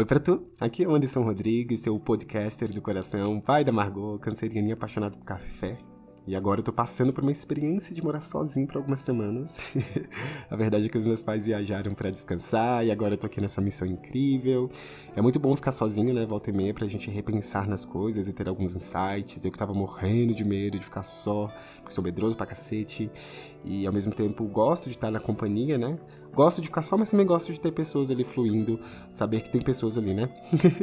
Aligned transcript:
Oi 0.00 0.06
pra 0.06 0.18
tu, 0.18 0.42
aqui 0.58 0.82
é 0.82 0.88
o 0.88 0.94
Anderson 0.94 1.20
Rodrigues, 1.20 1.80
seu 1.80 2.00
podcaster 2.00 2.72
do 2.72 2.80
coração, 2.80 3.38
pai 3.38 3.62
da 3.62 3.70
Margot, 3.70 4.18
cancerianinha 4.18 4.72
apaixonado 4.72 5.18
por 5.18 5.26
café. 5.26 5.76
E 6.26 6.36
agora 6.36 6.60
eu 6.60 6.64
tô 6.64 6.72
passando 6.72 7.12
por 7.12 7.22
uma 7.22 7.32
experiência 7.32 7.94
de 7.94 8.04
morar 8.04 8.20
sozinho 8.20 8.66
por 8.66 8.76
algumas 8.76 9.00
semanas. 9.00 9.60
a 10.50 10.54
verdade 10.54 10.86
é 10.86 10.88
que 10.88 10.96
os 10.96 11.04
meus 11.04 11.22
pais 11.22 11.46
viajaram 11.46 11.94
para 11.94 12.10
descansar 12.10 12.84
e 12.84 12.90
agora 12.90 13.14
eu 13.14 13.18
tô 13.18 13.26
aqui 13.26 13.40
nessa 13.40 13.60
missão 13.60 13.88
incrível. 13.88 14.70
É 15.16 15.22
muito 15.22 15.40
bom 15.40 15.56
ficar 15.56 15.72
sozinho, 15.72 16.12
né, 16.12 16.26
volta 16.26 16.50
e 16.50 16.52
meia, 16.52 16.74
pra 16.74 16.86
gente 16.86 17.10
repensar 17.10 17.66
nas 17.66 17.84
coisas 17.84 18.28
e 18.28 18.32
ter 18.32 18.48
alguns 18.48 18.76
insights. 18.76 19.44
Eu 19.44 19.50
que 19.50 19.58
tava 19.58 19.72
morrendo 19.72 20.34
de 20.34 20.44
medo 20.44 20.78
de 20.78 20.84
ficar 20.84 21.02
só, 21.02 21.50
porque 21.76 21.92
sou 21.92 22.04
medroso 22.04 22.36
pra 22.36 22.46
cacete. 22.46 23.10
E 23.64 23.86
ao 23.86 23.92
mesmo 23.92 24.12
tempo 24.12 24.44
gosto 24.44 24.84
de 24.84 24.96
estar 24.96 25.10
na 25.10 25.20
companhia, 25.20 25.78
né? 25.78 25.98
Gosto 26.32 26.60
de 26.60 26.68
ficar 26.68 26.82
só, 26.82 26.96
mas 26.96 27.10
também 27.10 27.26
gosto 27.26 27.52
de 27.52 27.58
ter 27.58 27.72
pessoas 27.72 28.10
ali 28.10 28.24
fluindo, 28.24 28.78
saber 29.08 29.42
que 29.42 29.50
tem 29.50 29.60
pessoas 29.60 29.98
ali, 29.98 30.14
né? 30.14 30.28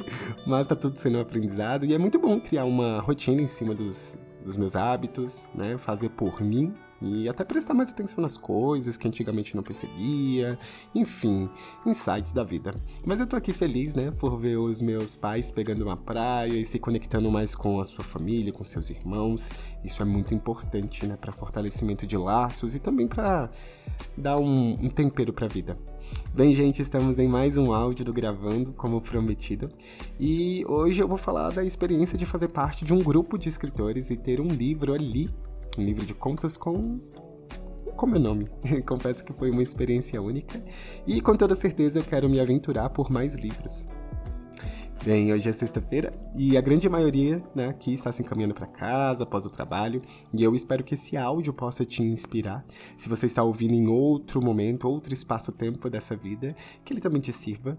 mas 0.46 0.68
tá 0.68 0.76
tudo 0.76 0.98
sendo 0.98 1.20
um 1.20 1.22
aprendizado 1.22 1.86
e 1.86 1.94
é 1.94 1.98
muito 1.98 2.20
bom 2.20 2.40
criar 2.40 2.66
uma 2.66 3.00
rotina 3.00 3.42
em 3.42 3.48
cima 3.48 3.74
dos, 3.74 4.18
dos 4.48 4.58
meus 4.58 4.76
hábitos, 4.76 5.48
né? 5.54 5.78
Fazer 5.78 6.10
por 6.10 6.42
mim 6.42 6.74
e 7.02 7.30
até 7.30 7.44
prestar 7.44 7.74
mais 7.74 7.90
atenção 7.90 8.22
nas 8.22 8.38
coisas 8.38 8.98
que 8.98 9.08
antigamente 9.08 9.56
não 9.56 9.64
percebia, 9.64 10.58
enfim, 10.94 11.50
insights 11.86 12.34
da 12.34 12.44
vida. 12.44 12.74
Mas 13.06 13.20
eu 13.20 13.28
tô 13.28 13.36
aqui 13.36 13.54
feliz, 13.54 13.94
né, 13.96 14.12
por 14.12 14.38
ver 14.38 14.58
os 14.58 14.82
meus 14.82 15.16
pais 15.16 15.52
pegando 15.52 15.84
uma 15.84 15.98
praia 15.98 16.54
e 16.54 16.66
se 16.66 16.80
conectando 16.80 17.32
mais 17.32 17.56
com 17.56 17.80
a 17.80 17.86
sua 17.86 18.04
família, 18.04 18.52
com 18.52 18.64
seus 18.64 18.90
irmãos. 18.90 19.52
Isso 19.84 20.02
é 20.02 20.06
muito 20.06 20.34
importante, 20.34 21.06
né, 21.06 21.18
para 21.20 21.32
fortalecimento 21.32 22.06
de 22.06 22.18
laços 22.18 22.76
e 22.76 22.80
também 22.80 23.08
para 23.08 23.50
dar 24.16 24.40
um, 24.40 24.74
um 24.74 24.90
tempero 24.90 25.32
para 25.34 25.46
a 25.46 25.50
vida. 25.50 25.78
Bem, 26.34 26.54
gente, 26.54 26.82
estamos 26.82 27.20
em 27.20 27.28
mais 27.28 27.58
um 27.58 27.74
áudio 27.74 28.06
do 28.06 28.14
Gravando, 28.14 28.72
como 28.74 29.02
prometido, 29.02 29.70
e 30.20 30.64
hoje 30.68 31.02
eu 31.02 31.08
vou 31.08 31.18
falar 31.18 31.52
da 31.52 31.66
experiência 31.66 32.18
de 32.18 32.26
fazer 32.26 32.48
parte 32.48 32.86
de 32.86 32.94
um 32.94 33.00
grupo 33.00 33.38
de 33.38 33.50
escritores 33.50 34.10
e 34.10 34.16
ter 34.16 34.40
um 34.40 34.48
livro 34.48 34.94
ali 34.94 35.30
um 35.78 35.84
livro 35.84 36.06
de 36.06 36.14
contas 36.14 36.58
com 36.58 37.00
com 37.96 38.06
meu 38.06 38.20
nome. 38.20 38.48
Confesso 38.86 39.26
que 39.26 39.34
foi 39.34 39.50
uma 39.50 39.64
experiência 39.64 40.22
única 40.22 40.64
e 41.06 41.20
com 41.20 41.36
toda 41.36 41.56
certeza 41.56 42.00
eu 42.00 42.04
quero 42.04 42.30
me 42.30 42.40
aventurar 42.40 42.90
por 42.90 43.10
mais 43.10 43.36
livros. 43.36 43.84
Bem, 45.08 45.32
hoje 45.32 45.48
é 45.48 45.54
sexta-feira 45.54 46.12
e 46.36 46.58
a 46.58 46.60
grande 46.60 46.90
maioria 46.90 47.42
né, 47.56 47.70
aqui 47.70 47.94
está 47.94 48.12
se 48.12 48.22
encaminhando 48.22 48.54
para 48.54 48.68
casa 48.68 49.24
após 49.24 49.46
o 49.46 49.50
trabalho 49.50 50.02
e 50.34 50.44
eu 50.44 50.54
espero 50.54 50.84
que 50.84 50.96
esse 50.96 51.16
áudio 51.16 51.54
possa 51.54 51.86
te 51.86 52.04
inspirar. 52.04 52.66
Se 52.98 53.08
você 53.08 53.26
está 53.26 53.42
ouvindo 53.42 53.74
em 53.74 53.88
outro 53.88 54.42
momento, 54.42 54.86
outro 54.90 55.14
espaço-tempo 55.14 55.90
dessa 55.90 56.14
vida, 56.14 56.54
que 56.84 56.92
ele 56.92 57.00
também 57.00 57.22
te 57.22 57.32
sirva. 57.32 57.78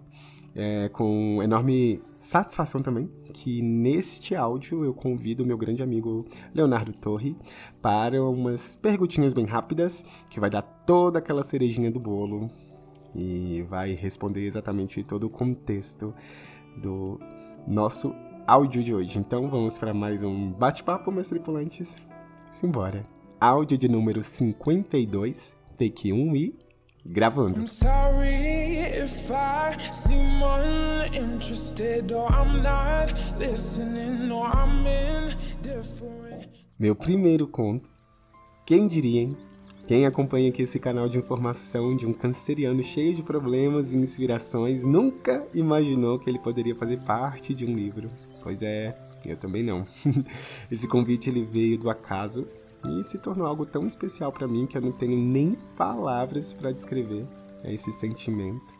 É, 0.55 0.89
com 0.89 1.43
enorme 1.43 2.01
satisfação 2.19 2.81
também 2.81 3.11
que 3.35 3.61
neste 3.61 4.35
áudio 4.35 4.83
eu 4.83 4.95
convido 4.95 5.45
o 5.45 5.47
meu 5.47 5.59
grande 5.59 5.83
amigo 5.83 6.25
Leonardo 6.55 6.95
Torre 6.95 7.37
para 7.83 8.23
umas 8.23 8.75
perguntinhas 8.75 9.35
bem 9.35 9.45
rápidas 9.45 10.03
que 10.31 10.41
vai 10.41 10.49
dar 10.49 10.63
toda 10.63 11.19
aquela 11.19 11.43
cerejinha 11.43 11.91
do 11.91 12.01
bolo 12.01 12.51
e 13.15 13.63
vai 13.69 13.93
responder 13.93 14.47
exatamente 14.47 15.03
todo 15.03 15.25
o 15.25 15.31
contexto 15.31 16.15
do 16.79 17.21
nosso 17.67 18.15
áudio 18.47 18.83
de 18.83 18.95
hoje. 18.95 19.19
Então 19.19 19.49
vamos 19.49 19.77
para 19.77 19.93
mais 19.93 20.25
um 20.25 20.53
bate-papo, 20.53 21.13
meus 21.13 21.29
tripulantes. 21.29 21.97
Simbora. 22.51 23.05
Áudio 23.41 23.77
de 23.77 23.89
número 23.89 24.23
52, 24.23 25.57
take 25.77 26.13
1 26.13 26.37
e 26.37 26.59
gravando. 27.05 27.61
Meu 36.79 36.95
primeiro 36.95 37.47
conto. 37.47 37.91
Quem 38.67 38.87
diria, 38.87 39.23
hein? 39.23 39.37
Quem 39.89 40.05
acompanha 40.05 40.51
aqui 40.51 40.65
esse 40.65 40.79
canal 40.79 41.09
de 41.09 41.17
informação 41.17 41.97
de 41.97 42.05
um 42.05 42.13
canceriano 42.13 42.83
cheio 42.83 43.15
de 43.15 43.23
problemas 43.23 43.95
e 43.95 43.97
inspirações 43.97 44.85
nunca 44.85 45.49
imaginou 45.55 46.19
que 46.19 46.29
ele 46.29 46.39
poderia 46.39 46.75
fazer 46.75 46.99
parte 46.99 47.55
de 47.55 47.65
um 47.65 47.75
livro. 47.75 48.11
Pois 48.43 48.61
é, 48.61 48.95
eu 49.25 49.35
também 49.35 49.63
não. 49.63 49.87
esse 50.71 50.87
convite 50.87 51.31
ele 51.31 51.43
veio 51.43 51.79
do 51.79 51.89
acaso 51.89 52.47
e 52.87 53.03
se 53.03 53.17
tornou 53.17 53.47
algo 53.47 53.65
tão 53.65 53.87
especial 53.87 54.31
para 54.31 54.47
mim 54.47 54.67
que 54.67 54.77
eu 54.77 54.83
não 54.83 54.93
tenho 54.93 55.17
nem 55.17 55.57
palavras 55.75 56.53
para 56.53 56.71
descrever 56.71 57.25
esse 57.65 57.91
sentimento. 57.91 58.75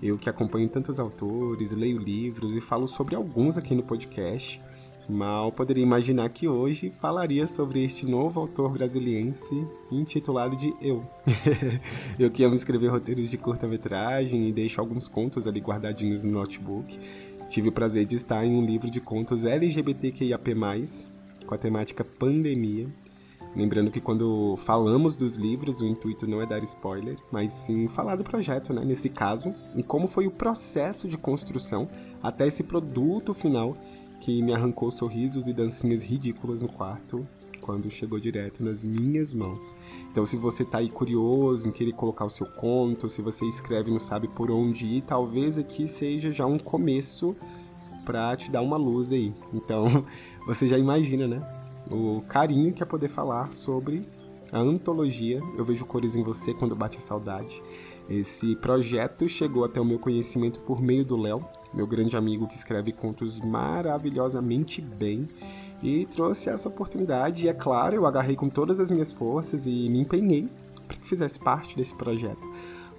Eu 0.00 0.16
que 0.16 0.30
acompanho 0.30 0.68
tantos 0.68 1.00
autores, 1.00 1.72
leio 1.72 1.98
livros 1.98 2.54
e 2.54 2.60
falo 2.60 2.86
sobre 2.86 3.16
alguns 3.16 3.58
aqui 3.58 3.74
no 3.74 3.82
podcast 3.82 4.62
Mal 5.08 5.52
poderia 5.52 5.84
imaginar 5.84 6.28
que 6.30 6.48
hoje 6.48 6.90
falaria 6.90 7.46
sobre 7.46 7.84
este 7.84 8.04
novo 8.04 8.40
autor 8.40 8.72
brasiliense 8.72 9.64
intitulado 9.90 10.56
de 10.56 10.74
Eu. 10.80 11.04
eu 12.18 12.28
que 12.28 12.42
amo 12.42 12.56
escrever 12.56 12.88
roteiros 12.88 13.30
de 13.30 13.38
curta-metragem 13.38 14.48
e 14.48 14.52
deixo 14.52 14.80
alguns 14.80 15.06
contos 15.06 15.46
ali 15.46 15.60
guardadinhos 15.60 16.24
no 16.24 16.32
notebook. 16.32 16.98
Tive 17.48 17.68
o 17.68 17.72
prazer 17.72 18.04
de 18.04 18.16
estar 18.16 18.44
em 18.44 18.56
um 18.56 18.66
livro 18.66 18.90
de 18.90 19.00
contos 19.00 19.44
LGBTQIAP+, 19.44 20.54
com 21.46 21.54
a 21.54 21.58
temática 21.58 22.04
pandemia. 22.04 22.88
Lembrando 23.54 23.92
que 23.92 24.00
quando 24.00 24.56
falamos 24.58 25.16
dos 25.16 25.36
livros, 25.36 25.80
o 25.80 25.86
intuito 25.86 26.26
não 26.26 26.42
é 26.42 26.46
dar 26.46 26.62
spoiler, 26.64 27.16
mas 27.30 27.52
sim 27.52 27.86
falar 27.88 28.16
do 28.16 28.24
projeto, 28.24 28.74
né? 28.74 28.84
Nesse 28.84 29.08
caso, 29.08 29.54
e 29.74 29.82
como 29.82 30.08
foi 30.08 30.26
o 30.26 30.30
processo 30.30 31.08
de 31.08 31.16
construção 31.16 31.88
até 32.20 32.46
esse 32.46 32.64
produto 32.64 33.32
final 33.32 33.76
que 34.20 34.42
me 34.42 34.52
arrancou 34.52 34.90
sorrisos 34.90 35.48
e 35.48 35.52
dancinhas 35.52 36.02
ridículas 36.02 36.62
no 36.62 36.68
quarto 36.68 37.26
quando 37.66 37.90
chegou 37.90 38.20
direto 38.20 38.62
nas 38.62 38.84
minhas 38.84 39.34
mãos. 39.34 39.74
Então, 40.12 40.24
se 40.24 40.36
você 40.36 40.64
tá 40.64 40.78
aí 40.78 40.88
curioso 40.88 41.68
em 41.68 41.72
querer 41.72 41.92
colocar 41.92 42.24
o 42.24 42.30
seu 42.30 42.46
conto, 42.46 43.08
se 43.08 43.20
você 43.20 43.44
escreve 43.44 43.90
e 43.90 43.92
não 43.92 43.98
sabe 43.98 44.28
por 44.28 44.52
onde 44.52 44.86
ir, 44.86 45.00
talvez 45.02 45.58
aqui 45.58 45.88
seja 45.88 46.30
já 46.30 46.46
um 46.46 46.58
começo 46.58 47.34
para 48.04 48.36
te 48.36 48.52
dar 48.52 48.62
uma 48.62 48.76
luz 48.76 49.12
aí. 49.12 49.34
Então, 49.52 49.86
você 50.46 50.68
já 50.68 50.78
imagina, 50.78 51.26
né? 51.26 51.42
O 51.90 52.22
carinho 52.22 52.72
que 52.72 52.82
é 52.82 52.86
poder 52.86 53.08
falar 53.08 53.52
sobre 53.52 54.08
a 54.52 54.60
antologia 54.60 55.40
Eu 55.58 55.64
Vejo 55.64 55.84
Cores 55.84 56.14
em 56.14 56.22
Você 56.22 56.54
Quando 56.54 56.76
Bate 56.76 56.98
a 56.98 57.00
Saudade. 57.00 57.60
Esse 58.08 58.54
projeto 58.56 59.28
chegou 59.28 59.64
até 59.64 59.80
o 59.80 59.84
meu 59.84 59.98
conhecimento 59.98 60.60
por 60.60 60.80
meio 60.80 61.04
do 61.04 61.16
Léo, 61.16 61.44
meu 61.76 61.86
grande 61.86 62.16
amigo 62.16 62.46
que 62.48 62.56
escreve 62.56 62.90
contos 62.90 63.38
maravilhosamente 63.40 64.80
bem 64.80 65.28
e 65.82 66.06
trouxe 66.06 66.48
essa 66.48 66.68
oportunidade. 66.68 67.44
E 67.44 67.48
é 67.48 67.52
claro, 67.52 67.94
eu 67.94 68.06
agarrei 68.06 68.34
com 68.34 68.48
todas 68.48 68.80
as 68.80 68.90
minhas 68.90 69.12
forças 69.12 69.66
e 69.66 69.88
me 69.90 70.00
empenhei 70.00 70.48
para 70.88 70.96
que 70.96 71.06
fizesse 71.06 71.38
parte 71.38 71.76
desse 71.76 71.94
projeto. 71.94 72.48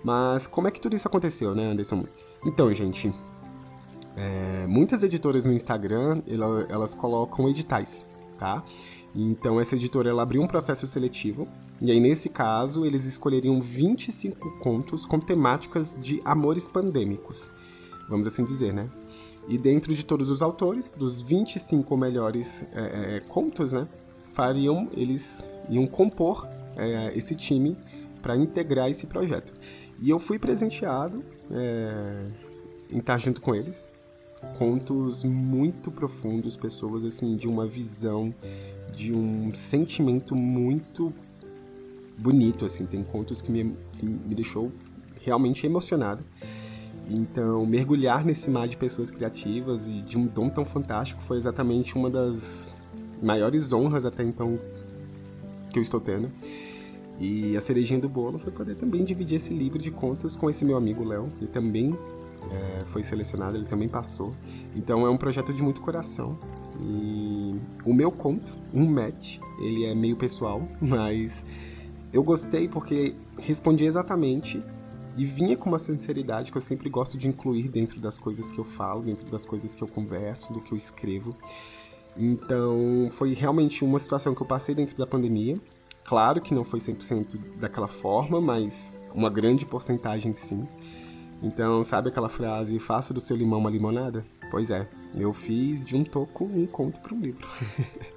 Mas 0.03 0.45
como 0.45 0.67
é 0.67 0.71
que 0.71 0.79
tudo 0.79 0.95
isso 0.95 1.07
aconteceu, 1.07 1.55
né, 1.55 1.71
Anderson? 1.71 2.05
Então, 2.45 2.71
gente, 2.73 3.11
é, 4.15 4.67
muitas 4.67 5.03
editoras 5.03 5.45
no 5.45 5.53
Instagram 5.53 6.21
elas, 6.27 6.69
elas 6.69 6.95
colocam 6.95 7.49
editais, 7.49 8.05
tá? 8.37 8.63
Então 9.15 9.59
essa 9.59 9.75
editora 9.75 10.09
ela 10.09 10.21
abriu 10.21 10.41
um 10.41 10.47
processo 10.47 10.85
seletivo 10.85 11.47
e 11.81 11.91
aí 11.91 11.99
nesse 11.99 12.29
caso 12.29 12.85
eles 12.85 13.05
escolheriam 13.05 13.59
25 13.59 14.59
contos 14.59 15.05
com 15.05 15.19
temáticas 15.19 15.97
de 15.99 16.21
amores 16.23 16.67
pandêmicos 16.67 17.51
vamos 18.07 18.27
assim 18.27 18.43
dizer, 18.43 18.73
né? 18.73 18.89
E 19.47 19.57
dentro 19.57 19.93
de 19.93 20.03
todos 20.03 20.29
os 20.29 20.41
autores, 20.41 20.91
dos 20.91 21.21
25 21.21 21.95
melhores 21.95 22.65
é, 22.73 23.15
é, 23.15 23.19
contos, 23.21 23.71
né? 23.71 23.87
Fariam, 24.31 24.89
eles 24.93 25.45
iam 25.69 25.87
compor 25.87 26.47
é, 26.75 27.11
esse 27.15 27.33
time 27.33 27.77
para 28.21 28.35
integrar 28.35 28.89
esse 28.89 29.07
projeto. 29.07 29.53
E 29.99 30.09
eu 30.09 30.19
fui 30.19 30.37
presenteado 30.37 31.23
é, 31.49 32.29
em 32.91 32.99
estar 32.99 33.17
junto 33.17 33.41
com 33.41 33.55
eles. 33.55 33.89
Contos 34.57 35.23
muito 35.23 35.89
profundos, 35.89 36.55
pessoas 36.57 37.03
assim 37.03 37.35
de 37.35 37.47
uma 37.47 37.65
visão, 37.65 38.33
de 38.93 39.13
um 39.13 39.53
sentimento 39.53 40.35
muito 40.35 41.11
bonito, 42.17 42.65
assim. 42.65 42.85
Tem 42.85 43.03
contos 43.03 43.41
que 43.41 43.51
me, 43.51 43.75
que 43.93 44.05
me 44.05 44.35
deixou 44.35 44.71
realmente 45.21 45.65
emocionado. 45.65 46.23
Então, 47.09 47.65
mergulhar 47.65 48.25
nesse 48.25 48.49
mar 48.49 48.67
de 48.67 48.75
pessoas 48.75 49.09
criativas 49.09 49.87
e 49.87 50.01
de 50.01 50.17
um 50.17 50.25
dom 50.27 50.49
tão 50.49 50.65
fantástico 50.65 51.21
foi 51.21 51.37
exatamente 51.37 51.95
uma 51.95 52.09
das 52.09 52.75
maiores 53.23 53.71
honras 53.71 54.05
até 54.05 54.23
então 54.23 54.59
que 55.69 55.79
eu 55.79 55.83
estou 55.83 55.99
tendo. 55.99 56.29
E 57.19 57.57
a 57.57 57.61
cerejinha 57.61 57.99
do 57.99 58.09
bolo 58.09 58.37
foi 58.37 58.51
poder 58.51 58.75
também 58.75 59.03
dividir 59.03 59.37
esse 59.37 59.53
livro 59.53 59.79
de 59.79 59.89
contos 59.89 60.35
com 60.35 60.49
esse 60.49 60.63
meu 60.63 60.77
amigo 60.77 61.03
Léo. 61.03 61.31
Ele 61.39 61.47
também 61.47 61.97
é, 62.51 62.85
foi 62.85 63.01
selecionado, 63.01 63.57
ele 63.57 63.65
também 63.65 63.87
passou. 63.87 64.33
Então 64.75 65.05
é 65.05 65.09
um 65.09 65.17
projeto 65.17 65.53
de 65.53 65.63
muito 65.63 65.81
coração. 65.81 66.37
E 66.79 67.55
o 67.83 67.93
meu 67.93 68.11
conto, 68.11 68.55
um 68.73 68.85
match, 68.85 69.39
ele 69.59 69.85
é 69.85 69.95
meio 69.95 70.15
pessoal, 70.15 70.67
mas 70.79 71.45
eu 72.13 72.21
gostei 72.21 72.67
porque 72.67 73.15
respondi 73.39 73.85
exatamente 73.85 74.61
e 75.17 75.25
vinha 75.25 75.57
com 75.57 75.67
uma 75.67 75.79
sinceridade 75.79 76.51
que 76.51 76.57
eu 76.57 76.61
sempre 76.61 76.89
gosto 76.89 77.17
de 77.17 77.27
incluir 77.27 77.67
dentro 77.69 77.99
das 77.99 78.17
coisas 78.17 78.51
que 78.51 78.59
eu 78.59 78.63
falo, 78.63 79.01
dentro 79.01 79.29
das 79.31 79.45
coisas 79.45 79.73
que 79.73 79.83
eu 79.83 79.87
converso, 79.87 80.53
do 80.53 80.61
que 80.61 80.71
eu 80.71 80.77
escrevo. 80.77 81.35
Então, 82.15 83.09
foi 83.11 83.33
realmente 83.33 83.83
uma 83.83 83.97
situação 83.97 84.35
que 84.35 84.41
eu 84.41 84.47
passei 84.47 84.75
dentro 84.75 84.95
da 84.95 85.07
pandemia. 85.07 85.59
Claro 86.03 86.39
que 86.39 86.53
não 86.53 86.63
foi 86.63 86.79
100% 86.79 87.37
daquela 87.57 87.87
forma, 87.87 88.39
mas 88.39 89.01
uma 89.13 89.29
grande 89.29 89.65
porcentagem 89.65 90.33
sim. 90.33 90.67
Então, 91.41 91.83
sabe 91.83 92.09
aquela 92.09 92.29
frase, 92.29 92.79
faça 92.79 93.13
do 93.13 93.19
seu 93.19 93.35
limão 93.35 93.59
uma 93.59 93.69
limonada? 93.69 94.25
Pois 94.49 94.71
é, 94.71 94.87
eu 95.17 95.33
fiz 95.33 95.83
de 95.83 95.95
um 95.95 96.03
toco 96.03 96.45
um 96.45 96.65
conto 96.65 96.99
para 96.99 97.13
um 97.13 97.19
livro. 97.19 97.47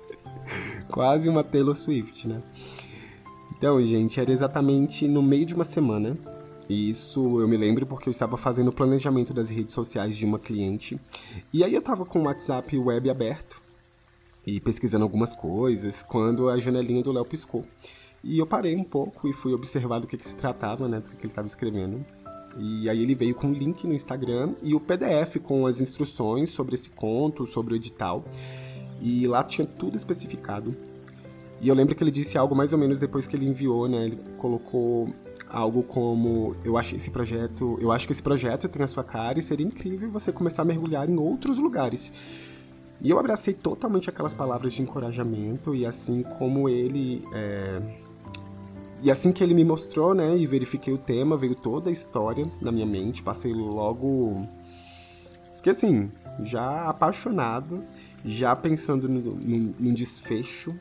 Quase 0.88 1.28
uma 1.28 1.42
Taylor 1.42 1.74
Swift, 1.74 2.28
né? 2.28 2.42
Então, 3.56 3.82
gente, 3.82 4.18
era 4.18 4.30
exatamente 4.30 5.06
no 5.06 5.22
meio 5.22 5.44
de 5.44 5.54
uma 5.54 5.64
semana. 5.64 6.16
E 6.70 6.88
isso 6.88 7.40
eu 7.40 7.48
me 7.48 7.56
lembro 7.56 7.84
porque 7.84 8.08
eu 8.08 8.12
estava 8.12 8.36
fazendo 8.36 8.68
o 8.68 8.72
planejamento 8.72 9.34
das 9.34 9.50
redes 9.50 9.74
sociais 9.74 10.16
de 10.16 10.24
uma 10.24 10.38
cliente. 10.38 11.00
E 11.52 11.64
aí 11.64 11.74
eu 11.74 11.80
estava 11.80 12.06
com 12.06 12.20
o 12.20 12.22
WhatsApp 12.26 12.78
web 12.78 13.10
aberto 13.10 13.60
e 14.46 14.60
pesquisando 14.60 15.02
algumas 15.02 15.34
coisas 15.34 16.04
quando 16.04 16.48
a 16.48 16.60
janelinha 16.60 17.02
do 17.02 17.10
Léo 17.10 17.24
piscou. 17.24 17.64
E 18.22 18.38
eu 18.38 18.46
parei 18.46 18.76
um 18.76 18.84
pouco 18.84 19.26
e 19.26 19.32
fui 19.32 19.52
observar 19.52 19.98
do 19.98 20.06
que, 20.06 20.16
que 20.16 20.24
se 20.24 20.36
tratava, 20.36 20.86
né, 20.86 21.00
do 21.00 21.10
que, 21.10 21.16
que 21.16 21.26
ele 21.26 21.32
estava 21.32 21.48
escrevendo. 21.48 22.06
E 22.56 22.88
aí 22.88 23.02
ele 23.02 23.16
veio 23.16 23.34
com 23.34 23.48
um 23.48 23.52
link 23.52 23.84
no 23.84 23.92
Instagram 23.92 24.54
e 24.62 24.72
o 24.72 24.78
PDF 24.78 25.38
com 25.42 25.66
as 25.66 25.80
instruções 25.80 26.50
sobre 26.50 26.76
esse 26.76 26.90
conto, 26.90 27.48
sobre 27.48 27.74
o 27.74 27.76
edital. 27.76 28.24
E 29.00 29.26
lá 29.26 29.42
tinha 29.42 29.66
tudo 29.66 29.96
especificado. 29.96 30.76
E 31.60 31.66
eu 31.66 31.74
lembro 31.74 31.96
que 31.96 32.04
ele 32.04 32.12
disse 32.12 32.38
algo 32.38 32.54
mais 32.54 32.72
ou 32.72 32.78
menos 32.78 33.00
depois 33.00 33.26
que 33.26 33.34
ele 33.34 33.46
enviou, 33.46 33.88
né? 33.88 34.04
Ele 34.04 34.18
colocou 34.38 35.12
algo 35.50 35.82
como 35.82 36.54
eu 36.64 36.76
acho 36.76 36.94
esse 36.94 37.10
projeto, 37.10 37.76
eu 37.80 37.90
acho 37.92 38.06
que 38.06 38.12
esse 38.12 38.22
projeto 38.22 38.68
tem 38.68 38.82
a 38.82 38.88
sua 38.88 39.04
cara 39.04 39.38
e 39.38 39.42
seria 39.42 39.66
incrível 39.66 40.10
você 40.10 40.32
começar 40.32 40.62
a 40.62 40.64
mergulhar 40.64 41.08
em 41.08 41.16
outros 41.16 41.58
lugares. 41.58 42.12
E 43.02 43.10
eu 43.10 43.18
abracei 43.18 43.54
totalmente 43.54 44.10
aquelas 44.10 44.34
palavras 44.34 44.72
de 44.72 44.82
encorajamento 44.82 45.74
e 45.74 45.86
assim 45.86 46.22
como 46.22 46.68
ele 46.68 47.24
é... 47.32 47.80
e 49.02 49.10
assim 49.10 49.32
que 49.32 49.42
ele 49.42 49.54
me 49.54 49.64
mostrou, 49.64 50.14
né, 50.14 50.36
e 50.36 50.46
verifiquei 50.46 50.92
o 50.92 50.98
tema, 50.98 51.36
veio 51.36 51.54
toda 51.54 51.88
a 51.88 51.92
história 51.92 52.46
na 52.60 52.70
minha 52.70 52.86
mente, 52.86 53.22
passei 53.22 53.52
logo 53.52 54.46
fiquei 55.56 55.72
assim, 55.72 56.10
já 56.42 56.88
apaixonado, 56.88 57.82
já 58.24 58.54
pensando 58.54 59.08
no 59.08 59.94
desfecho 59.94 60.74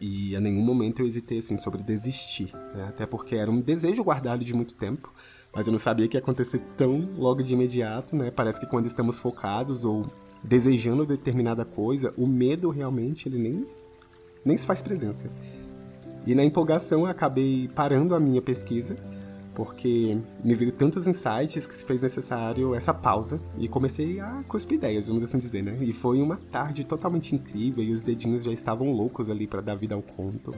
e 0.00 0.34
a 0.36 0.40
nenhum 0.40 0.62
momento 0.62 1.00
eu 1.00 1.06
hesitei 1.06 1.38
assim 1.38 1.56
sobre 1.56 1.82
desistir, 1.82 2.52
né? 2.74 2.86
até 2.88 3.06
porque 3.06 3.34
era 3.34 3.50
um 3.50 3.60
desejo 3.60 4.04
guardado 4.04 4.44
de 4.44 4.54
muito 4.54 4.74
tempo, 4.74 5.12
mas 5.52 5.66
eu 5.66 5.72
não 5.72 5.78
sabia 5.78 6.06
que 6.06 6.16
ia 6.16 6.20
acontecer 6.20 6.60
tão 6.76 7.08
logo 7.16 7.42
de 7.42 7.52
imediato, 7.52 8.14
né? 8.14 8.30
Parece 8.30 8.60
que 8.60 8.66
quando 8.66 8.86
estamos 8.86 9.18
focados 9.18 9.84
ou 9.84 10.06
desejando 10.42 11.04
determinada 11.04 11.64
coisa, 11.64 12.14
o 12.16 12.26
medo 12.26 12.70
realmente 12.70 13.28
ele 13.28 13.38
nem 13.38 13.66
nem 14.44 14.56
se 14.56 14.66
faz 14.66 14.80
presença. 14.80 15.30
E 16.26 16.34
na 16.34 16.44
empolgação 16.44 17.00
eu 17.00 17.06
acabei 17.06 17.68
parando 17.74 18.14
a 18.14 18.20
minha 18.20 18.40
pesquisa 18.40 18.96
porque 19.58 20.16
me 20.44 20.54
veio 20.54 20.70
tantos 20.70 21.08
insights 21.08 21.66
que 21.66 21.74
se 21.74 21.84
fez 21.84 22.00
necessário 22.00 22.76
essa 22.76 22.94
pausa 22.94 23.40
e 23.58 23.66
comecei 23.66 24.20
a 24.20 24.44
cuspir 24.44 24.76
ideias, 24.78 25.08
vamos 25.08 25.24
assim 25.24 25.36
dizer, 25.36 25.64
né? 25.64 25.76
E 25.80 25.92
foi 25.92 26.22
uma 26.22 26.36
tarde 26.36 26.84
totalmente 26.84 27.34
incrível 27.34 27.82
e 27.82 27.90
os 27.90 28.00
dedinhos 28.00 28.44
já 28.44 28.52
estavam 28.52 28.92
loucos 28.92 29.28
ali 29.28 29.48
para 29.48 29.60
dar 29.60 29.74
vida 29.74 29.96
ao 29.96 30.00
conto. 30.00 30.54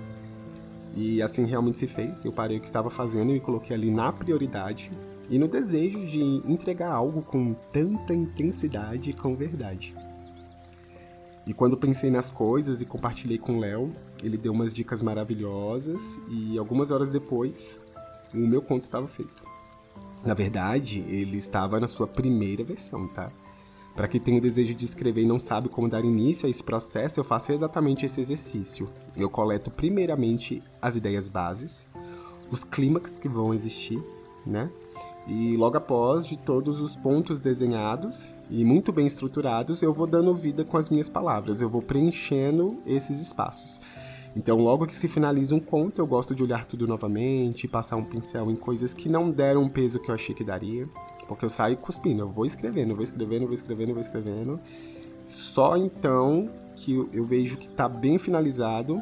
E 0.94 1.22
assim 1.22 1.46
realmente 1.46 1.78
se 1.78 1.86
fez. 1.86 2.26
Eu 2.26 2.32
parei 2.32 2.58
o 2.58 2.60
que 2.60 2.66
estava 2.66 2.90
fazendo 2.90 3.34
e 3.34 3.40
coloquei 3.40 3.74
ali 3.74 3.90
na 3.90 4.12
prioridade 4.12 4.92
e 5.30 5.38
no 5.38 5.48
desejo 5.48 6.04
de 6.04 6.20
entregar 6.46 6.92
algo 6.92 7.22
com 7.22 7.54
tanta 7.54 8.12
intensidade 8.12 9.08
e 9.08 9.14
com 9.14 9.34
verdade. 9.34 9.94
E 11.46 11.54
quando 11.54 11.74
pensei 11.74 12.10
nas 12.10 12.28
coisas 12.28 12.82
e 12.82 12.84
compartilhei 12.84 13.38
com 13.38 13.56
o 13.56 13.60
Léo, 13.60 13.96
ele 14.22 14.36
deu 14.36 14.52
umas 14.52 14.74
dicas 14.74 15.00
maravilhosas 15.00 16.20
e 16.28 16.58
algumas 16.58 16.90
horas 16.90 17.10
depois 17.10 17.80
o 18.34 18.46
meu 18.46 18.62
conto 18.62 18.84
estava 18.84 19.06
feito. 19.06 19.42
Na 20.24 20.34
verdade, 20.34 21.00
ele 21.08 21.36
estava 21.36 21.80
na 21.80 21.88
sua 21.88 22.06
primeira 22.06 22.62
versão, 22.62 23.08
tá? 23.08 23.30
Para 23.96 24.06
quem 24.06 24.20
tem 24.20 24.38
o 24.38 24.40
desejo 24.40 24.74
de 24.74 24.84
escrever 24.84 25.22
e 25.22 25.26
não 25.26 25.38
sabe 25.38 25.68
como 25.68 25.88
dar 25.88 26.04
início 26.04 26.46
a 26.46 26.50
esse 26.50 26.62
processo, 26.62 27.20
eu 27.20 27.24
faço 27.24 27.52
exatamente 27.52 28.06
esse 28.06 28.20
exercício. 28.20 28.88
Eu 29.16 29.28
coleto 29.28 29.70
primeiramente 29.70 30.62
as 30.80 30.96
ideias 30.96 31.28
bases, 31.28 31.86
os 32.50 32.64
clímax 32.64 33.16
que 33.16 33.28
vão 33.28 33.52
existir, 33.52 34.02
né? 34.46 34.70
E 35.26 35.56
logo 35.56 35.76
após 35.76 36.26
de 36.26 36.36
todos 36.36 36.80
os 36.80 36.96
pontos 36.96 37.40
desenhados 37.40 38.30
e 38.48 38.64
muito 38.64 38.92
bem 38.92 39.06
estruturados, 39.06 39.82
eu 39.82 39.92
vou 39.92 40.06
dando 40.06 40.34
vida 40.34 40.64
com 40.64 40.76
as 40.76 40.88
minhas 40.88 41.08
palavras, 41.08 41.60
eu 41.60 41.68
vou 41.68 41.82
preenchendo 41.82 42.82
esses 42.86 43.20
espaços. 43.20 43.80
Então, 44.34 44.60
logo 44.60 44.86
que 44.86 44.94
se 44.94 45.08
finaliza 45.08 45.54
um 45.54 45.60
conto, 45.60 46.00
eu 46.00 46.06
gosto 46.06 46.34
de 46.34 46.42
olhar 46.42 46.64
tudo 46.64 46.86
novamente, 46.86 47.66
passar 47.66 47.96
um 47.96 48.04
pincel 48.04 48.50
em 48.50 48.56
coisas 48.56 48.94
que 48.94 49.08
não 49.08 49.30
deram 49.30 49.64
o 49.64 49.70
peso 49.70 49.98
que 49.98 50.10
eu 50.10 50.14
achei 50.14 50.34
que 50.34 50.44
daria. 50.44 50.86
Porque 51.26 51.44
eu 51.44 51.50
saio 51.50 51.76
cuspindo, 51.76 52.22
eu 52.22 52.28
vou 52.28 52.44
escrevendo, 52.46 52.94
vou 52.94 53.02
escrevendo, 53.02 53.44
vou 53.44 53.54
escrevendo, 53.54 53.92
vou 53.92 54.00
escrevendo. 54.00 54.60
Só 55.24 55.76
então 55.76 56.48
que 56.74 56.92
eu 57.12 57.24
vejo 57.24 57.56
que 57.56 57.66
está 57.66 57.88
bem 57.88 58.18
finalizado, 58.18 59.00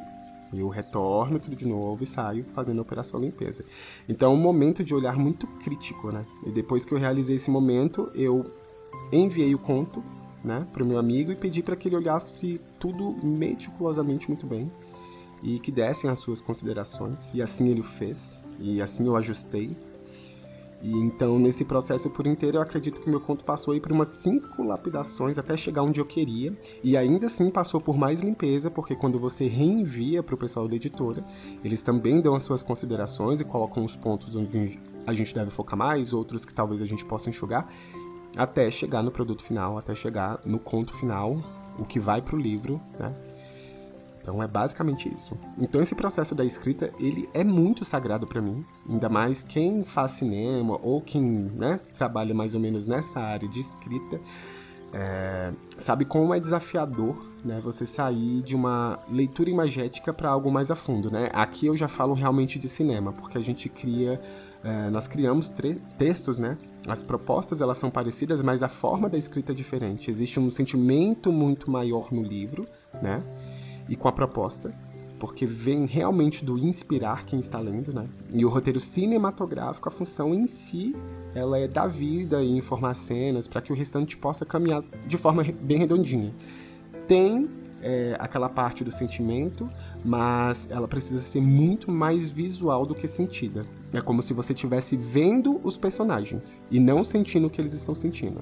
eu 0.52 0.68
retorno 0.68 1.38
tudo 1.38 1.54
de 1.54 1.66
novo 1.66 2.02
e 2.02 2.06
saio 2.06 2.44
fazendo 2.54 2.78
a 2.78 2.82
operação 2.82 3.20
limpeza. 3.20 3.64
Então 4.08 4.32
é 4.32 4.34
um 4.34 4.38
momento 4.38 4.82
de 4.82 4.94
olhar 4.94 5.16
muito 5.16 5.46
crítico, 5.46 6.10
né? 6.10 6.24
E 6.46 6.50
depois 6.50 6.84
que 6.84 6.92
eu 6.92 6.98
realizei 6.98 7.36
esse 7.36 7.50
momento, 7.50 8.10
eu 8.14 8.50
enviei 9.12 9.54
o 9.54 9.58
conto, 9.58 10.02
né, 10.44 10.66
para 10.72 10.82
o 10.84 10.86
meu 10.86 10.98
amigo 10.98 11.32
e 11.32 11.36
pedi 11.36 11.62
para 11.62 11.74
que 11.74 11.88
ele 11.88 11.96
olhasse 11.96 12.60
tudo 12.78 13.16
meticulosamente 13.24 14.28
muito 14.28 14.46
bem 14.46 14.70
e 15.42 15.58
que 15.58 15.70
dessem 15.70 16.08
as 16.10 16.18
suas 16.18 16.40
considerações. 16.40 17.32
E 17.34 17.42
assim 17.42 17.68
ele 17.68 17.80
o 17.80 17.84
fez, 17.84 18.38
e 18.58 18.80
assim 18.80 19.06
eu 19.06 19.16
ajustei. 19.16 19.76
E 20.80 20.92
então, 20.92 21.38
nesse 21.40 21.64
processo 21.64 22.08
por 22.08 22.26
inteiro, 22.26 22.58
eu 22.58 22.62
acredito 22.62 23.00
que 23.00 23.10
meu 23.10 23.20
conto 23.20 23.44
passou 23.44 23.74
aí 23.74 23.80
por 23.80 23.90
umas 23.90 24.08
cinco 24.08 24.62
lapidações 24.62 25.36
até 25.36 25.56
chegar 25.56 25.82
onde 25.82 26.00
eu 26.00 26.06
queria. 26.06 26.56
E 26.84 26.96
ainda 26.96 27.26
assim 27.26 27.50
passou 27.50 27.80
por 27.80 27.96
mais 27.96 28.20
limpeza, 28.20 28.70
porque 28.70 28.94
quando 28.94 29.18
você 29.18 29.48
reenvia 29.48 30.22
para 30.22 30.36
o 30.36 30.38
pessoal 30.38 30.68
da 30.68 30.76
editora, 30.76 31.24
eles 31.64 31.82
também 31.82 32.20
dão 32.20 32.34
as 32.34 32.44
suas 32.44 32.62
considerações 32.62 33.40
e 33.40 33.44
colocam 33.44 33.84
os 33.84 33.96
pontos 33.96 34.36
onde 34.36 34.78
a 35.04 35.12
gente 35.12 35.34
deve 35.34 35.50
focar 35.50 35.76
mais, 35.76 36.12
outros 36.12 36.44
que 36.44 36.54
talvez 36.54 36.80
a 36.80 36.86
gente 36.86 37.04
possa 37.04 37.28
enxugar, 37.28 37.68
até 38.36 38.70
chegar 38.70 39.02
no 39.02 39.10
produto 39.10 39.42
final, 39.42 39.78
até 39.78 39.94
chegar 39.94 40.40
no 40.44 40.58
conto 40.60 40.92
final, 40.92 41.42
o 41.78 41.84
que 41.84 41.98
vai 41.98 42.22
para 42.22 42.36
o 42.36 42.38
livro, 42.38 42.80
né? 42.98 43.12
Então 44.20 44.42
é 44.42 44.46
basicamente 44.46 45.12
isso. 45.12 45.36
Então 45.58 45.80
esse 45.80 45.94
processo 45.94 46.34
da 46.34 46.44
escrita, 46.44 46.92
ele 47.00 47.28
é 47.32 47.42
muito 47.42 47.84
sagrado 47.84 48.26
para 48.26 48.40
mim, 48.40 48.64
ainda 48.88 49.08
mais 49.08 49.42
quem 49.42 49.84
faz 49.84 50.12
cinema 50.12 50.78
ou 50.82 51.00
quem 51.00 51.22
né, 51.22 51.80
trabalha 51.96 52.34
mais 52.34 52.54
ou 52.54 52.60
menos 52.60 52.86
nessa 52.86 53.20
área 53.20 53.48
de 53.48 53.60
escrita, 53.60 54.20
é, 54.92 55.52
sabe 55.78 56.04
como 56.04 56.32
é 56.32 56.40
desafiador 56.40 57.28
né, 57.44 57.60
você 57.62 57.86
sair 57.86 58.42
de 58.42 58.56
uma 58.56 58.98
leitura 59.08 59.50
imagética 59.50 60.12
para 60.12 60.28
algo 60.28 60.50
mais 60.50 60.70
a 60.70 60.76
fundo. 60.76 61.10
Né? 61.10 61.30
Aqui 61.32 61.66
eu 61.66 61.76
já 61.76 61.88
falo 61.88 62.14
realmente 62.14 62.58
de 62.58 62.68
cinema, 62.68 63.12
porque 63.12 63.38
a 63.38 63.40
gente 63.40 63.68
cria, 63.68 64.20
é, 64.64 64.90
nós 64.90 65.06
criamos 65.06 65.52
textos, 65.96 66.38
né? 66.38 66.56
As 66.86 67.02
propostas 67.02 67.60
elas 67.60 67.76
são 67.76 67.90
parecidas, 67.90 68.42
mas 68.42 68.62
a 68.62 68.68
forma 68.68 69.10
da 69.10 69.18
escrita 69.18 69.52
é 69.52 69.54
diferente. 69.54 70.10
Existe 70.10 70.40
um 70.40 70.50
sentimento 70.50 71.30
muito 71.30 71.70
maior 71.70 72.10
no 72.10 72.22
livro, 72.22 72.66
né? 73.02 73.22
E 73.88 73.96
com 73.96 74.08
a 74.08 74.12
proposta, 74.12 74.74
porque 75.18 75.46
vem 75.46 75.86
realmente 75.86 76.44
do 76.44 76.56
inspirar 76.58 77.24
quem 77.24 77.38
está 77.38 77.58
lendo, 77.58 77.92
né? 77.92 78.06
E 78.32 78.44
o 78.44 78.48
roteiro 78.48 78.78
cinematográfico, 78.78 79.88
a 79.88 79.92
função 79.92 80.32
em 80.34 80.46
si, 80.46 80.94
ela 81.34 81.58
é 81.58 81.66
dar 81.66 81.86
vida 81.88 82.42
e 82.42 82.56
informar 82.56 82.94
cenas 82.94 83.48
para 83.48 83.60
que 83.60 83.72
o 83.72 83.76
restante 83.76 84.16
possa 84.16 84.46
caminhar 84.46 84.82
de 85.06 85.16
forma 85.16 85.44
bem 85.60 85.78
redondinha. 85.78 86.32
Tem 87.06 87.48
é, 87.82 88.16
aquela 88.18 88.48
parte 88.48 88.84
do 88.84 88.90
sentimento, 88.90 89.68
mas 90.04 90.68
ela 90.70 90.88
precisa 90.88 91.18
ser 91.18 91.40
muito 91.40 91.90
mais 91.90 92.30
visual 92.30 92.86
do 92.86 92.94
que 92.94 93.06
sentida. 93.06 93.66
É 93.92 94.00
como 94.00 94.22
se 94.22 94.34
você 94.34 94.52
estivesse 94.52 94.96
vendo 94.96 95.60
os 95.64 95.78
personagens 95.78 96.58
e 96.70 96.78
não 96.78 97.02
sentindo 97.02 97.46
o 97.46 97.50
que 97.50 97.60
eles 97.60 97.72
estão 97.72 97.94
sentindo. 97.94 98.40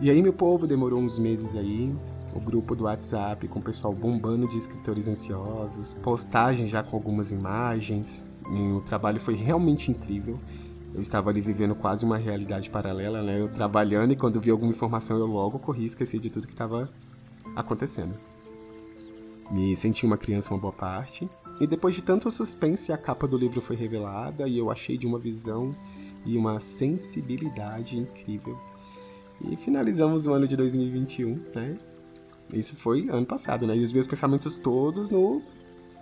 E 0.00 0.10
aí, 0.10 0.22
meu 0.22 0.32
povo, 0.32 0.66
demorou 0.66 0.98
uns 0.98 1.18
meses 1.18 1.54
aí, 1.54 1.92
o 2.34 2.40
grupo 2.40 2.74
do 2.74 2.84
WhatsApp 2.84 3.46
com 3.48 3.58
o 3.58 3.62
pessoal 3.62 3.92
bombando 3.92 4.48
de 4.48 4.56
escritores 4.56 5.08
ansiosos, 5.08 5.94
postagens 5.94 6.70
já 6.70 6.82
com 6.82 6.96
algumas 6.96 7.32
imagens. 7.32 8.22
o 8.46 8.80
trabalho 8.80 9.20
foi 9.20 9.34
realmente 9.34 9.90
incrível. 9.90 10.38
Eu 10.94 11.00
estava 11.00 11.30
ali 11.30 11.40
vivendo 11.40 11.74
quase 11.74 12.04
uma 12.04 12.16
realidade 12.16 12.68
paralela, 12.68 13.22
né? 13.22 13.40
Eu 13.40 13.48
trabalhando 13.48 14.12
e 14.12 14.16
quando 14.16 14.40
vi 14.40 14.50
alguma 14.50 14.70
informação 14.70 15.16
eu 15.16 15.26
logo 15.26 15.58
corri 15.58 15.82
e 15.82 15.86
esqueci 15.86 16.18
de 16.18 16.30
tudo 16.30 16.46
que 16.46 16.52
estava 16.52 16.90
acontecendo. 17.54 18.14
Me 19.50 19.74
senti 19.76 20.04
uma 20.04 20.16
criança 20.18 20.52
uma 20.52 20.60
boa 20.60 20.72
parte. 20.72 21.28
E 21.60 21.66
depois 21.66 21.94
de 21.94 22.02
tanto 22.02 22.30
suspense, 22.30 22.92
a 22.92 22.96
capa 22.96 23.26
do 23.28 23.36
livro 23.36 23.60
foi 23.60 23.76
revelada 23.76 24.48
e 24.48 24.56
eu 24.56 24.70
achei 24.70 24.96
de 24.96 25.06
uma 25.06 25.18
visão 25.18 25.76
e 26.24 26.36
uma 26.36 26.58
sensibilidade 26.58 27.98
incrível. 27.98 28.58
E 29.42 29.56
finalizamos 29.56 30.26
o 30.26 30.32
ano 30.32 30.46
de 30.46 30.56
2021, 30.56 31.40
né? 31.54 31.78
Isso 32.54 32.76
foi 32.76 33.08
ano 33.08 33.26
passado, 33.26 33.66
né? 33.66 33.76
E 33.76 33.82
os 33.82 33.92
meus 33.92 34.06
pensamentos 34.06 34.56
todos 34.56 35.10
no 35.10 35.42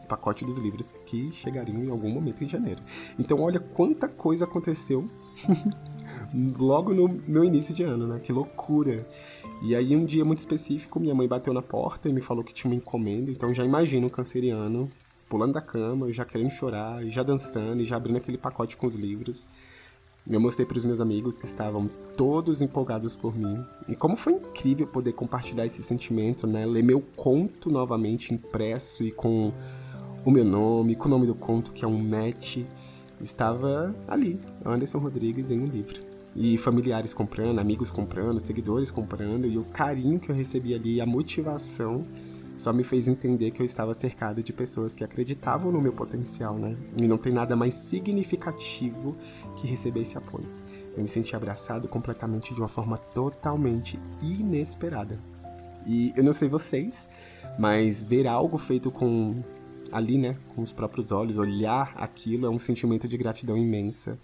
pacote 0.08 0.44
dos 0.44 0.58
livros 0.58 0.98
que 1.04 1.30
chegariam 1.32 1.84
em 1.84 1.90
algum 1.90 2.10
momento 2.10 2.42
em 2.42 2.48
janeiro. 2.48 2.82
Então, 3.18 3.40
olha 3.40 3.60
quanta 3.60 4.08
coisa 4.08 4.46
aconteceu 4.46 5.08
logo 6.58 6.94
no, 6.94 7.08
no 7.08 7.44
início 7.44 7.74
de 7.74 7.82
ano, 7.82 8.06
né? 8.06 8.18
Que 8.18 8.32
loucura! 8.32 9.06
E 9.62 9.76
aí, 9.76 9.94
um 9.94 10.04
dia 10.04 10.24
muito 10.24 10.38
específico, 10.38 10.98
minha 10.98 11.14
mãe 11.14 11.28
bateu 11.28 11.52
na 11.52 11.62
porta 11.62 12.08
e 12.08 12.12
me 12.12 12.22
falou 12.22 12.42
que 12.42 12.54
tinha 12.54 12.72
uma 12.72 12.76
encomenda. 12.76 13.30
Então, 13.30 13.52
já 13.52 13.64
imagino 13.64 14.06
um 14.06 14.10
canceriano 14.10 14.88
pulando 15.28 15.52
da 15.52 15.60
cama, 15.60 16.10
já 16.12 16.24
querendo 16.24 16.50
chorar, 16.50 17.04
já 17.06 17.22
dançando, 17.22 17.82
e 17.82 17.84
já 17.84 17.96
abrindo 17.96 18.16
aquele 18.16 18.38
pacote 18.38 18.76
com 18.76 18.86
os 18.86 18.94
livros. 18.94 19.48
Eu 20.30 20.40
mostrei 20.40 20.66
para 20.66 20.76
os 20.76 20.84
meus 20.84 21.00
amigos 21.00 21.38
que 21.38 21.46
estavam 21.46 21.88
todos 22.16 22.60
empolgados 22.60 23.16
por 23.16 23.34
mim. 23.34 23.64
E 23.88 23.96
como 23.96 24.14
foi 24.14 24.34
incrível 24.34 24.86
poder 24.86 25.12
compartilhar 25.12 25.64
esse 25.64 25.82
sentimento, 25.82 26.46
né? 26.46 26.66
Ler 26.66 26.82
meu 26.82 27.00
conto 27.16 27.70
novamente 27.70 28.34
impresso 28.34 29.04
e 29.04 29.10
com 29.10 29.52
o 30.24 30.30
meu 30.30 30.44
nome, 30.44 30.94
com 30.94 31.06
o 31.06 31.10
nome 31.10 31.26
do 31.26 31.34
conto, 31.34 31.72
que 31.72 31.82
é 31.84 31.88
um 31.88 31.98
match. 31.98 32.58
Estava 33.20 33.94
ali, 34.06 34.38
Anderson 34.64 34.98
Rodrigues, 34.98 35.50
em 35.50 35.60
um 35.60 35.64
livro. 35.64 36.02
E 36.36 36.58
familiares 36.58 37.14
comprando, 37.14 37.58
amigos 37.58 37.90
comprando, 37.90 38.38
seguidores 38.38 38.90
comprando, 38.90 39.46
e 39.46 39.56
o 39.56 39.64
carinho 39.64 40.20
que 40.20 40.30
eu 40.30 40.36
recebi 40.36 40.74
ali, 40.74 41.00
a 41.00 41.06
motivação 41.06 42.06
só 42.58 42.72
me 42.72 42.82
fez 42.82 43.06
entender 43.06 43.52
que 43.52 43.62
eu 43.62 43.66
estava 43.66 43.94
cercado 43.94 44.42
de 44.42 44.52
pessoas 44.52 44.94
que 44.94 45.04
acreditavam 45.04 45.70
no 45.70 45.80
meu 45.80 45.92
potencial, 45.92 46.58
né? 46.58 46.76
E 47.00 47.06
não 47.06 47.16
tem 47.16 47.32
nada 47.32 47.54
mais 47.54 47.72
significativo 47.72 49.16
que 49.56 49.66
receber 49.66 50.00
esse 50.00 50.18
apoio. 50.18 50.48
Eu 50.96 51.02
me 51.02 51.08
senti 51.08 51.36
abraçado 51.36 51.86
completamente 51.86 52.52
de 52.52 52.60
uma 52.60 52.68
forma 52.68 52.98
totalmente 52.98 53.98
inesperada. 54.20 55.18
E 55.86 56.12
eu 56.16 56.24
não 56.24 56.32
sei 56.32 56.48
vocês, 56.48 57.08
mas 57.58 58.02
ver 58.02 58.26
algo 58.26 58.58
feito 58.58 58.90
com 58.90 59.42
ali, 59.90 60.18
né, 60.18 60.36
com 60.54 60.60
os 60.60 60.72
próprios 60.72 61.12
olhos, 61.12 61.38
olhar 61.38 61.94
aquilo 61.96 62.44
é 62.44 62.50
um 62.50 62.58
sentimento 62.58 63.08
de 63.08 63.16
gratidão 63.16 63.56
imensa. 63.56 64.18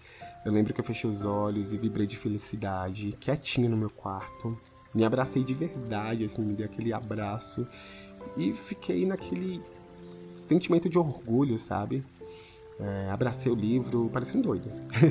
Eu 0.45 0.51
lembro 0.51 0.73
que 0.73 0.79
eu 0.79 0.85
fechei 0.85 1.09
os 1.09 1.25
olhos 1.25 1.73
e 1.73 1.77
vibrei 1.77 2.05
de 2.05 2.17
felicidade, 2.17 3.15
quietinho 3.19 3.69
no 3.69 3.77
meu 3.77 3.89
quarto. 3.89 4.55
Me 4.93 5.03
abracei 5.03 5.43
de 5.43 5.53
verdade, 5.53 6.23
assim, 6.23 6.41
me 6.41 6.53
dei 6.53 6.65
aquele 6.65 6.93
abraço 6.93 7.67
e 8.37 8.53
fiquei 8.53 9.05
naquele 9.05 9.61
sentimento 9.97 10.89
de 10.89 10.97
orgulho, 10.97 11.57
sabe? 11.57 12.03
É, 12.77 13.09
abracei 13.09 13.49
o 13.51 13.55
livro, 13.55 14.09
parecia 14.11 14.37
um 14.37 14.41
doido. 14.41 14.69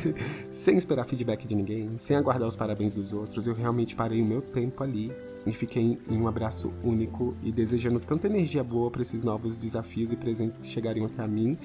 sem 0.52 0.76
esperar 0.76 1.04
feedback 1.04 1.46
de 1.46 1.54
ninguém, 1.54 1.96
sem 1.96 2.16
aguardar 2.16 2.46
os 2.46 2.56
parabéns 2.56 2.94
dos 2.94 3.12
outros, 3.12 3.46
eu 3.46 3.54
realmente 3.54 3.96
parei 3.96 4.20
o 4.20 4.24
meu 4.24 4.42
tempo 4.42 4.82
ali 4.82 5.10
e 5.46 5.52
fiquei 5.52 5.98
em 6.08 6.18
um 6.18 6.28
abraço 6.28 6.72
único 6.82 7.34
e 7.42 7.50
desejando 7.50 8.00
tanta 8.00 8.26
energia 8.26 8.62
boa 8.62 8.90
para 8.90 9.02
esses 9.02 9.24
novos 9.24 9.58
desafios 9.58 10.12
e 10.12 10.16
presentes 10.16 10.58
que 10.58 10.66
chegariam 10.66 11.06
até 11.06 11.22
a 11.22 11.28
mim 11.28 11.56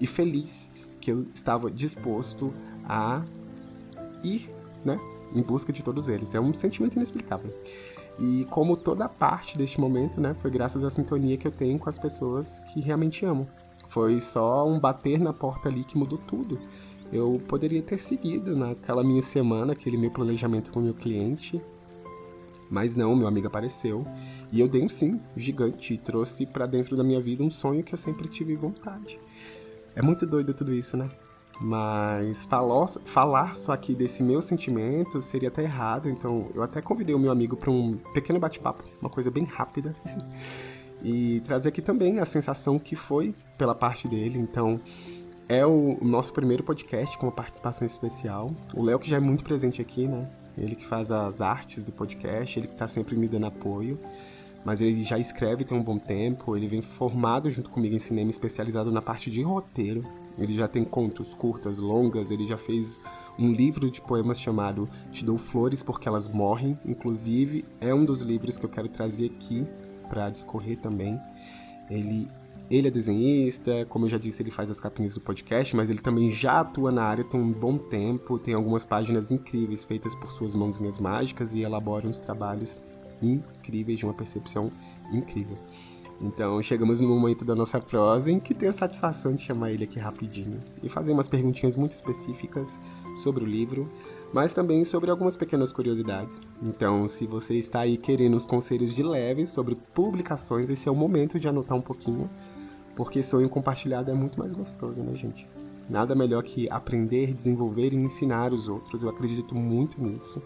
e 0.00 0.06
feliz 0.06 0.70
que 1.00 1.10
eu 1.10 1.26
estava 1.34 1.70
disposto 1.70 2.52
a 2.84 3.22
ir, 4.22 4.50
né, 4.84 4.98
em 5.34 5.42
busca 5.42 5.72
de 5.72 5.82
todos 5.82 6.08
eles. 6.08 6.34
É 6.34 6.40
um 6.40 6.52
sentimento 6.54 6.94
inexplicável. 6.94 7.52
E 8.18 8.46
como 8.50 8.76
toda 8.76 9.08
parte 9.08 9.56
deste 9.56 9.80
momento, 9.80 10.20
né, 10.20 10.34
foi 10.34 10.50
graças 10.50 10.84
à 10.84 10.90
sintonia 10.90 11.36
que 11.36 11.46
eu 11.46 11.52
tenho 11.52 11.78
com 11.78 11.88
as 11.88 11.98
pessoas 11.98 12.60
que 12.60 12.80
realmente 12.80 13.24
amo. 13.24 13.48
Foi 13.86 14.20
só 14.20 14.66
um 14.66 14.78
bater 14.78 15.18
na 15.18 15.32
porta 15.32 15.68
ali 15.68 15.84
que 15.84 15.98
mudou 15.98 16.18
tudo. 16.18 16.58
Eu 17.12 17.42
poderia 17.46 17.82
ter 17.82 17.98
seguido 17.98 18.56
naquela 18.56 19.02
minha 19.02 19.22
semana, 19.22 19.72
aquele 19.72 19.96
meu 19.96 20.10
planejamento 20.10 20.70
com 20.70 20.80
o 20.80 20.82
meu 20.82 20.94
cliente, 20.94 21.60
mas 22.70 22.96
não, 22.96 23.14
meu 23.14 23.28
amigo 23.28 23.46
apareceu 23.46 24.06
e 24.50 24.58
eu 24.58 24.66
dei 24.66 24.82
um 24.82 24.88
sim 24.88 25.20
gigante 25.36 25.92
e 25.92 25.98
trouxe 25.98 26.46
para 26.46 26.64
dentro 26.64 26.96
da 26.96 27.04
minha 27.04 27.20
vida 27.20 27.42
um 27.42 27.50
sonho 27.50 27.84
que 27.84 27.92
eu 27.92 27.98
sempre 27.98 28.28
tive 28.28 28.56
vontade. 28.56 29.20
É 29.94 30.00
muito 30.00 30.26
doido 30.26 30.54
tudo 30.54 30.72
isso, 30.72 30.96
né? 30.96 31.10
Mas 31.60 32.44
falar, 32.46 32.88
falar 33.04 33.54
só 33.54 33.72
aqui 33.72 33.94
desse 33.94 34.22
meu 34.22 34.40
sentimento 34.40 35.22
seria 35.22 35.48
até 35.48 35.62
errado, 35.62 36.08
então 36.08 36.48
eu 36.54 36.62
até 36.62 36.80
convidei 36.80 37.14
o 37.14 37.18
meu 37.18 37.30
amigo 37.30 37.56
para 37.56 37.70
um 37.70 37.98
pequeno 38.12 38.40
bate-papo, 38.40 38.82
uma 39.00 39.10
coisa 39.10 39.30
bem 39.30 39.44
rápida. 39.44 39.94
e 41.04 41.40
trazer 41.40 41.68
aqui 41.68 41.82
também 41.82 42.18
a 42.18 42.24
sensação 42.24 42.78
que 42.78 42.96
foi 42.96 43.34
pela 43.58 43.74
parte 43.74 44.08
dele. 44.08 44.38
Então, 44.38 44.80
é 45.48 45.66
o 45.66 45.98
nosso 46.00 46.32
primeiro 46.32 46.62
podcast 46.62 47.18
com 47.18 47.26
uma 47.26 47.32
participação 47.32 47.86
especial. 47.86 48.54
O 48.74 48.82
Léo, 48.82 48.98
que 48.98 49.10
já 49.10 49.16
é 49.16 49.20
muito 49.20 49.44
presente 49.44 49.82
aqui, 49.82 50.06
né? 50.06 50.28
Ele 50.56 50.76
que 50.76 50.86
faz 50.86 51.10
as 51.10 51.40
artes 51.40 51.82
do 51.82 51.92
podcast, 51.92 52.58
ele 52.58 52.68
que 52.68 52.74
está 52.74 52.86
sempre 52.86 53.16
me 53.16 53.26
dando 53.26 53.46
apoio. 53.46 53.98
Mas 54.64 54.80
ele 54.80 55.02
já 55.02 55.18
escreve 55.18 55.64
tem 55.64 55.76
um 55.76 55.82
bom 55.82 55.98
tempo, 55.98 56.56
ele 56.56 56.68
vem 56.68 56.80
formado 56.80 57.50
junto 57.50 57.68
comigo 57.68 57.96
em 57.96 57.98
cinema, 57.98 58.30
especializado 58.30 58.92
na 58.92 59.02
parte 59.02 59.28
de 59.28 59.42
roteiro. 59.42 60.06
Ele 60.38 60.54
já 60.54 60.66
tem 60.66 60.84
contos 60.84 61.34
curtas, 61.34 61.78
longas, 61.78 62.30
ele 62.30 62.46
já 62.46 62.56
fez 62.56 63.04
um 63.38 63.52
livro 63.52 63.90
de 63.90 64.00
poemas 64.00 64.40
chamado 64.40 64.88
Te 65.10 65.24
Dou 65.24 65.38
Flores 65.38 65.82
Porque 65.82 66.08
Elas 66.08 66.28
Morrem. 66.28 66.78
Inclusive, 66.84 67.64
é 67.80 67.94
um 67.94 68.04
dos 68.04 68.22
livros 68.22 68.58
que 68.58 68.64
eu 68.64 68.70
quero 68.70 68.88
trazer 68.88 69.26
aqui 69.26 69.66
para 70.08 70.30
discorrer 70.30 70.78
também. 70.78 71.20
Ele, 71.90 72.28
ele 72.70 72.88
é 72.88 72.90
desenhista, 72.90 73.86
como 73.86 74.06
eu 74.06 74.10
já 74.10 74.18
disse, 74.18 74.42
ele 74.42 74.50
faz 74.50 74.70
as 74.70 74.80
capinhas 74.80 75.14
do 75.14 75.20
podcast, 75.20 75.74
mas 75.76 75.90
ele 75.90 76.00
também 76.00 76.30
já 76.30 76.60
atua 76.60 76.90
na 76.90 77.02
área 77.02 77.24
tem 77.24 77.40
um 77.40 77.52
bom 77.52 77.76
tempo, 77.76 78.38
tem 78.38 78.54
algumas 78.54 78.84
páginas 78.84 79.30
incríveis 79.30 79.84
feitas 79.84 80.14
por 80.14 80.30
suas 80.30 80.54
mãozinhas 80.54 80.98
mágicas 80.98 81.54
e 81.54 81.62
elabora 81.62 82.06
uns 82.06 82.18
trabalhos 82.18 82.80
incríveis 83.22 83.98
de 83.98 84.04
uma 84.04 84.14
percepção 84.14 84.72
incrível. 85.12 85.58
Então 86.22 86.62
chegamos 86.62 87.00
no 87.00 87.08
momento 87.08 87.44
da 87.44 87.54
nossa 87.54 87.80
prosa 87.80 88.30
em 88.30 88.38
que 88.38 88.54
tenho 88.54 88.70
a 88.70 88.74
satisfação 88.74 89.34
de 89.34 89.42
chamar 89.42 89.72
ele 89.72 89.84
aqui 89.84 89.98
rapidinho 89.98 90.62
e 90.80 90.88
fazer 90.88 91.12
umas 91.12 91.26
perguntinhas 91.26 91.74
muito 91.74 91.92
específicas 91.92 92.78
sobre 93.16 93.42
o 93.42 93.46
livro, 93.46 93.90
mas 94.32 94.54
também 94.54 94.84
sobre 94.84 95.10
algumas 95.10 95.36
pequenas 95.36 95.72
curiosidades. 95.72 96.40
Então, 96.62 97.08
se 97.08 97.26
você 97.26 97.54
está 97.54 97.80
aí 97.80 97.96
querendo 97.96 98.36
os 98.36 98.46
conselhos 98.46 98.94
de 98.94 99.02
leve 99.02 99.46
sobre 99.46 99.74
publicações, 99.74 100.70
esse 100.70 100.88
é 100.88 100.92
o 100.92 100.94
momento 100.94 101.40
de 101.40 101.48
anotar 101.48 101.76
um 101.76 101.82
pouquinho, 101.82 102.30
porque 102.94 103.20
sonho 103.22 103.48
compartilhado 103.48 104.10
é 104.10 104.14
muito 104.14 104.38
mais 104.38 104.52
gostoso, 104.52 105.02
né, 105.02 105.14
gente? 105.14 105.46
Nada 105.90 106.14
melhor 106.14 106.42
que 106.44 106.70
aprender, 106.70 107.34
desenvolver 107.34 107.92
e 107.92 107.96
ensinar 107.96 108.52
os 108.52 108.68
outros. 108.68 109.02
Eu 109.02 109.10
acredito 109.10 109.54
muito 109.54 110.00
nisso. 110.00 110.40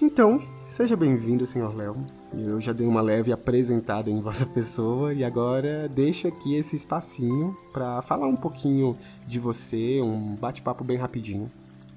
Então, 0.00 0.40
seja 0.68 0.96
bem-vindo, 0.96 1.44
Sr. 1.44 1.74
Léo. 1.74 1.96
Eu 2.32 2.60
já 2.60 2.72
dei 2.72 2.86
uma 2.86 3.00
leve 3.00 3.32
apresentada 3.32 4.08
em 4.08 4.20
vossa 4.20 4.46
pessoa 4.46 5.12
e 5.12 5.24
agora 5.24 5.88
deixo 5.88 6.28
aqui 6.28 6.54
esse 6.54 6.76
espacinho 6.76 7.56
para 7.72 8.00
falar 8.02 8.28
um 8.28 8.36
pouquinho 8.36 8.96
de 9.26 9.40
você, 9.40 10.00
um 10.00 10.36
bate-papo 10.36 10.84
bem 10.84 10.96
rapidinho. 10.96 11.50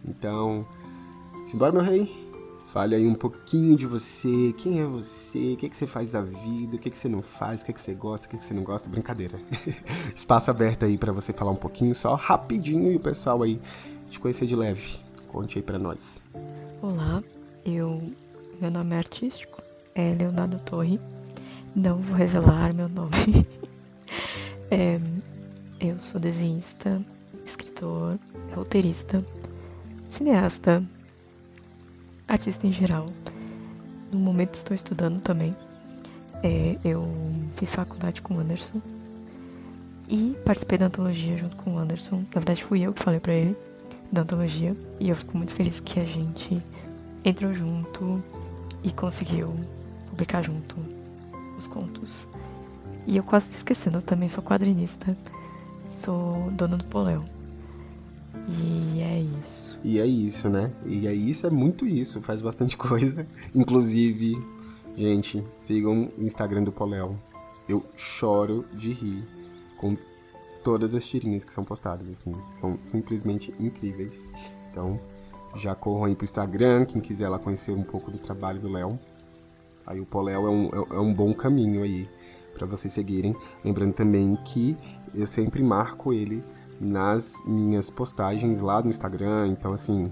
Então, 0.04 0.66
simbora, 1.46 1.72
meu 1.72 1.84
rei. 1.84 2.32
Fale 2.74 2.96
aí 2.96 3.06
um 3.06 3.14
pouquinho 3.14 3.76
de 3.76 3.86
você, 3.86 4.54
quem 4.58 4.80
é 4.80 4.86
você, 4.86 5.54
o 5.54 5.58
que, 5.58 5.66
é 5.66 5.70
que 5.70 5.76
você 5.76 5.86
faz 5.86 6.14
da 6.14 6.22
vida, 6.22 6.78
o 6.78 6.80
que, 6.80 6.88
é 6.88 6.92
que 6.92 6.98
você 6.98 7.10
não 7.10 7.22
faz, 7.22 7.62
o 7.62 7.66
que, 7.66 7.72
é 7.72 7.74
que 7.74 7.82
você 7.82 7.94
gosta, 7.94 8.26
o 8.26 8.30
que, 8.30 8.38
é 8.38 8.40
que 8.40 8.46
você 8.46 8.54
não 8.54 8.64
gosta. 8.64 8.90
Brincadeira. 8.90 9.38
Espaço 10.16 10.50
aberto 10.50 10.86
aí 10.86 10.98
para 10.98 11.12
você 11.12 11.34
falar 11.34 11.52
um 11.52 11.56
pouquinho, 11.56 11.94
só 11.94 12.16
rapidinho 12.16 12.90
e 12.92 12.96
o 12.96 13.00
pessoal 13.00 13.44
aí 13.44 13.60
te 14.10 14.22
conhecer 14.22 14.48
de 14.48 14.56
leve. 14.56 15.00
Conte 15.28 15.60
aí 15.60 15.62
para 15.62 15.78
nós. 15.78 16.22
Olá, 16.82 17.22
eu, 17.66 18.02
meu 18.60 18.72
nome 18.72 18.96
é 18.96 18.98
artístico, 18.98 19.62
é 19.96 20.14
Leonardo 20.14 20.60
Torre. 20.60 21.00
Não 21.76 21.98
vou 22.00 22.16
revelar 22.16 22.74
meu 22.74 22.90
nome. 22.90 23.48
é, 24.70 25.00
eu 25.80 26.00
sou 26.00 26.20
desenhista, 26.20 27.02
escritor, 27.46 28.20
roteirista, 28.56 29.26
cineasta, 30.10 30.84
artista 32.28 32.68
em 32.68 32.74
geral. 32.74 33.12
No 34.12 34.20
momento 34.20 34.56
estou 34.56 34.76
estudando 34.76 35.22
também. 35.22 35.56
É, 36.44 36.78
eu 36.84 37.08
fiz 37.56 37.74
faculdade 37.74 38.22
com 38.22 38.36
o 38.36 38.40
Anderson 38.40 38.82
e 40.10 40.36
participei 40.44 40.78
da 40.78 40.88
antologia 40.88 41.38
junto 41.38 41.56
com 41.56 41.76
o 41.76 41.78
Anderson. 41.78 42.18
Na 42.18 42.42
verdade, 42.42 42.64
fui 42.64 42.82
eu 42.82 42.94
que 42.94 43.02
falei 43.02 43.20
para 43.20 43.34
ele 43.34 43.56
da 44.12 44.22
antologia 44.24 44.76
e 45.00 45.10
eu 45.10 45.16
fico 45.16 45.38
muito 45.38 45.54
feliz 45.54 45.80
que 45.80 46.00
a 46.00 46.04
gente 46.04 46.62
entrou 47.24 47.54
junto 47.54 48.22
e 48.84 48.92
conseguiu 48.92 49.54
publicar 50.10 50.42
junto 50.42 50.76
os 51.58 51.68
contos. 51.68 52.28
E 53.08 53.18
eu 53.18 53.24
quase 53.24 53.52
esquecendo, 53.52 53.98
eu 53.98 54.02
também 54.02 54.30
sou 54.30 54.44
quadrinista, 54.44 55.18
sou 55.90 56.52
dona 56.52 56.78
do 56.78 56.86
Poléu. 56.86 57.24
E 58.48 59.02
é 59.02 59.20
isso. 59.42 59.80
E 59.84 60.00
é 60.00 60.06
isso, 60.06 60.50
né? 60.50 60.72
E 60.86 61.08
é 61.08 61.14
isso, 61.14 61.46
é 61.46 61.50
muito 61.50 61.86
isso, 61.86 62.22
faz 62.22 62.42
bastante 62.42 62.76
coisa. 62.78 63.26
Inclusive, 63.54 64.38
gente, 64.96 65.44
sigam 65.60 66.12
o 66.18 66.24
Instagram 66.24 66.64
do 66.64 66.72
Poléu. 66.72 67.18
Eu 67.68 67.86
choro 67.96 68.66
de 68.74 68.92
rir 68.92 69.28
com 69.78 69.96
todas 70.64 70.94
as 70.94 71.06
tirinhas 71.06 71.44
que 71.44 71.54
são 71.54 71.64
postadas, 71.64 72.10
assim. 72.10 72.34
São 72.54 72.80
simplesmente 72.80 73.54
incríveis. 73.60 74.30
Então, 74.70 75.00
já 75.56 75.76
corram 75.76 76.06
aí 76.06 76.16
pro 76.16 76.24
Instagram, 76.24 76.86
quem 76.86 77.02
quiser 77.02 77.30
lá 77.30 77.40
conhecer 77.40 77.72
um 77.72 77.84
pouco 77.84 78.12
do 78.12 78.18
trabalho 78.18 78.60
do 78.60 78.70
Léo. 78.70 79.00
Aí 79.86 80.00
o 80.00 80.06
Poléu 80.06 80.48
é 80.48 80.50
um, 80.50 80.66
é, 80.68 80.96
é 80.96 81.00
um 81.00 81.14
bom 81.14 81.34
caminho 81.34 81.84
aí 81.84 82.08
para 82.54 82.66
vocês 82.66 82.94
seguirem. 82.94 83.36
Lembrando 83.64 83.94
também 83.94 84.38
que 84.46 84.78
eu 85.14 85.28
sempre 85.28 85.64
marco 85.64 86.14
ele 86.14 86.44
nas 86.80 87.44
minhas 87.46 87.90
postagens 87.90 88.62
lá 88.62 88.82
no 88.82 88.90
Instagram, 88.90 89.48
então 89.48 89.74
assim, 89.74 90.12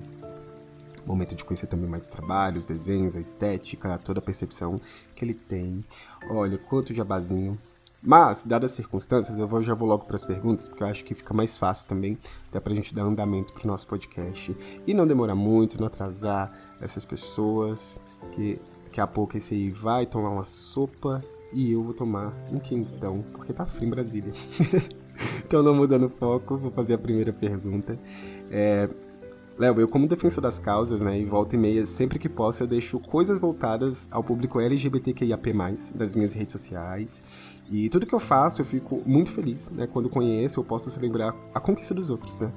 momento 1.10 1.34
de 1.34 1.44
conhecer 1.44 1.68
também 1.68 1.90
mais 1.90 2.06
o 2.06 2.10
trabalho, 2.10 2.58
os 2.58 2.68
desenhos, 2.68 3.16
a 3.16 3.20
estética, 3.20 3.98
toda 3.98 4.20
a 4.20 4.22
percepção 4.22 4.80
que 5.16 5.26
ele 5.26 5.34
tem. 5.34 5.84
Olha, 6.30 6.58
quanto 6.58 6.94
jabazinho. 6.94 7.58
Mas, 8.02 8.46
dadas 8.46 8.72
as 8.72 8.78
circunstâncias, 8.78 9.38
eu 9.38 9.46
vou, 9.46 9.62
já 9.62 9.74
vou 9.74 9.88
logo 9.88 10.06
para 10.06 10.16
as 10.16 10.24
perguntas, 10.24 10.70
porque 10.70 10.84
eu 10.84 10.88
acho 10.88 11.04
que 11.04 11.14
fica 11.14 11.34
mais 11.34 11.58
fácil 11.58 11.88
também, 11.88 12.18
até 12.48 12.60
para 12.60 12.72
a 12.72 12.76
gente 12.76 12.96
dar 12.96 13.04
andamento 13.04 13.52
para 13.54 13.64
o 13.66 13.68
nosso 13.68 13.88
podcast. 13.88 14.56
E 14.88 14.94
não 14.94 15.06
demorar 15.06 15.36
muito, 15.36 15.80
não 15.80 15.88
atrasar 15.88 16.52
essas 16.80 17.06
pessoas, 17.06 18.00
que 18.32 18.60
daqui 18.86 19.02
a 19.02 19.08
pouco 19.08 19.36
esse 19.38 19.54
aí 19.54 19.70
vai 19.70 20.06
tomar 20.06 20.30
uma 20.30 20.46
sopa 20.46 21.24
e 21.52 21.72
eu 21.72 21.84
vou 21.84 21.94
tomar 21.94 22.34
um 22.52 22.60
quentão, 22.60 23.22
porque 23.34 23.52
tá 23.52 23.66
frio 23.66 23.88
em 23.88 23.90
Brasília. 23.90 24.32
então, 25.44 25.62
não 25.62 25.76
mudando 25.76 26.06
o 26.06 26.10
foco, 26.10 26.58
vou 26.58 26.72
fazer 26.72 26.94
a 26.94 26.98
primeira 26.98 27.34
pergunta. 27.34 28.00
É, 28.50 28.90
Léo, 29.60 29.78
eu 29.78 29.90
como 29.90 30.08
defensor 30.08 30.42
das 30.42 30.58
causas, 30.58 31.02
né, 31.02 31.20
e 31.20 31.26
volta 31.26 31.54
e 31.54 31.60
meia, 31.60 31.86
sempre 31.86 32.18
que 32.18 32.30
posso, 32.30 32.64
eu 32.64 32.68
deixo 32.68 32.98
coisas 32.98 33.38
voltadas 33.38 34.08
ao 34.10 34.24
público 34.24 34.58
LGBTQIAP+, 34.58 35.54
das 35.94 36.16
minhas 36.16 36.34
redes 36.34 36.54
sociais. 36.54 37.22
E 37.70 37.90
tudo 37.90 38.06
que 38.06 38.16
eu 38.16 38.22
faço, 38.22 38.62
eu 38.62 38.66
fico 38.66 39.04
muito 39.06 39.34
feliz, 39.34 39.70
né, 39.70 39.86
quando 39.86 40.08
conheço, 40.08 40.62
eu 40.62 40.64
posso 40.64 40.90
celebrar 40.90 41.36
a 41.54 41.60
conquista 41.60 41.94
dos 41.94 42.10
outros, 42.10 42.40
né. 42.40 42.54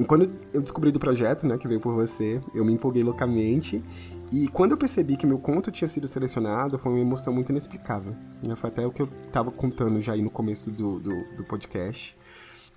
E 0.00 0.04
quando 0.04 0.30
eu 0.54 0.62
descobri 0.62 0.90
do 0.90 0.98
projeto, 0.98 1.46
né, 1.46 1.58
que 1.58 1.68
veio 1.68 1.80
por 1.80 1.92
você, 1.92 2.40
eu 2.54 2.64
me 2.64 2.72
empolguei 2.72 3.02
loucamente. 3.02 3.84
E 4.32 4.48
quando 4.48 4.70
eu 4.70 4.78
percebi 4.78 5.18
que 5.18 5.26
meu 5.26 5.38
conto 5.38 5.70
tinha 5.70 5.86
sido 5.86 6.08
selecionado, 6.08 6.78
foi 6.78 6.92
uma 6.92 7.00
emoção 7.00 7.30
muito 7.30 7.50
inexplicável. 7.50 8.14
Né? 8.42 8.56
Foi 8.56 8.70
até 8.70 8.86
o 8.86 8.90
que 8.90 9.02
eu 9.02 9.08
estava 9.26 9.50
contando 9.50 10.00
já 10.00 10.14
aí 10.14 10.22
no 10.22 10.30
começo 10.30 10.70
do, 10.70 10.98
do, 10.98 11.36
do 11.36 11.44
podcast. 11.44 12.16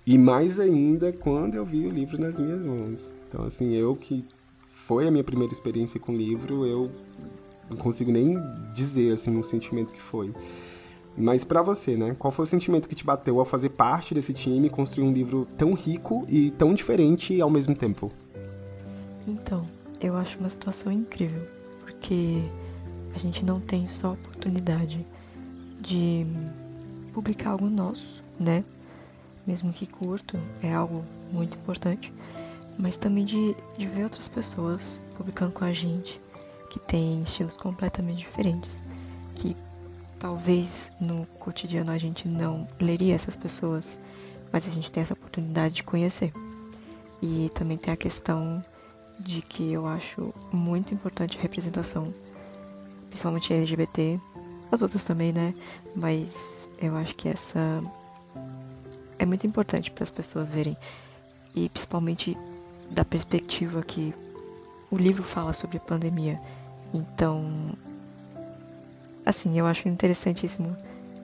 E 0.06 0.18
mais 0.18 0.58
ainda 0.58 1.12
quando 1.12 1.54
eu 1.54 1.64
vi 1.64 1.86
o 1.86 1.90
livro 1.90 2.20
nas 2.20 2.38
minhas 2.38 2.62
mãos. 2.62 3.14
Então, 3.28 3.44
assim, 3.44 3.72
eu 3.74 3.94
que 3.94 4.24
foi 4.70 5.06
a 5.06 5.10
minha 5.10 5.22
primeira 5.22 5.52
experiência 5.52 6.00
com 6.00 6.12
o 6.12 6.16
livro, 6.16 6.66
eu 6.66 6.90
não 7.70 7.76
consigo 7.76 8.10
nem 8.10 8.36
dizer, 8.74 9.12
assim, 9.12 9.38
o 9.38 9.44
sentimento 9.44 9.92
que 9.92 10.02
foi. 10.02 10.34
Mas 11.16 11.44
para 11.44 11.62
você, 11.62 11.96
né? 11.96 12.16
Qual 12.18 12.30
foi 12.30 12.44
o 12.44 12.48
sentimento 12.48 12.88
que 12.88 12.94
te 12.94 13.04
bateu 13.04 13.38
ao 13.38 13.44
fazer 13.44 13.68
parte 13.70 14.14
desse 14.14 14.32
time 14.32 14.66
e 14.66 14.70
construir 14.70 15.06
um 15.06 15.12
livro 15.12 15.46
tão 15.56 15.74
rico 15.74 16.24
e 16.28 16.50
tão 16.50 16.74
diferente 16.74 17.40
ao 17.40 17.50
mesmo 17.50 17.74
tempo? 17.74 18.10
Então, 19.26 19.66
eu 20.00 20.16
acho 20.16 20.38
uma 20.38 20.48
situação 20.48 20.90
incrível, 20.90 21.42
porque 21.80 22.42
a 23.14 23.18
gente 23.18 23.44
não 23.44 23.60
tem 23.60 23.86
só 23.86 24.14
oportunidade 24.14 25.06
de 25.80 26.26
publicar 27.12 27.50
algo 27.50 27.68
nosso, 27.68 28.22
né? 28.40 28.64
Mesmo 29.46 29.72
que 29.72 29.86
curto, 29.86 30.38
é 30.62 30.72
algo 30.72 31.04
muito 31.32 31.56
importante, 31.56 32.12
mas 32.78 32.96
também 32.96 33.24
de, 33.24 33.54
de 33.76 33.86
ver 33.86 34.04
outras 34.04 34.28
pessoas 34.28 35.00
publicando 35.16 35.52
com 35.52 35.64
a 35.64 35.72
gente 35.72 36.20
que 36.70 36.78
tem 36.78 37.22
estilos 37.22 37.56
completamente 37.56 38.18
diferentes, 38.18 38.82
que 39.34 39.56
talvez 40.18 40.90
no 41.00 41.26
cotidiano 41.38 41.92
a 41.92 41.98
gente 41.98 42.26
não 42.26 42.66
leria 42.80 43.14
essas 43.14 43.36
pessoas, 43.36 43.98
mas 44.52 44.66
a 44.66 44.70
gente 44.70 44.90
tem 44.90 45.02
essa 45.02 45.12
oportunidade 45.12 45.74
de 45.74 45.82
conhecer. 45.82 46.32
E 47.20 47.50
também 47.54 47.76
tem 47.76 47.92
a 47.92 47.96
questão 47.96 48.64
de 49.18 49.42
que 49.42 49.72
eu 49.72 49.86
acho 49.86 50.32
muito 50.52 50.94
importante 50.94 51.38
a 51.38 51.42
representação, 51.42 52.12
principalmente 53.08 53.52
LGBT, 53.52 54.18
as 54.70 54.80
outras 54.80 55.04
também, 55.04 55.32
né? 55.32 55.52
Mas 55.94 56.26
eu 56.80 56.96
acho 56.96 57.14
que 57.14 57.28
essa 57.28 57.82
é 59.22 59.26
muito 59.26 59.46
importante 59.46 59.90
para 59.90 60.02
as 60.02 60.10
pessoas 60.10 60.50
verem 60.50 60.76
e 61.54 61.68
principalmente 61.68 62.36
da 62.90 63.04
perspectiva 63.04 63.80
que 63.82 64.12
o 64.90 64.96
livro 64.96 65.22
fala 65.22 65.52
sobre 65.52 65.76
a 65.76 65.80
pandemia. 65.80 66.36
Então, 66.92 67.72
assim, 69.24 69.56
eu 69.56 69.64
acho 69.64 69.88
interessantíssimo 69.88 70.76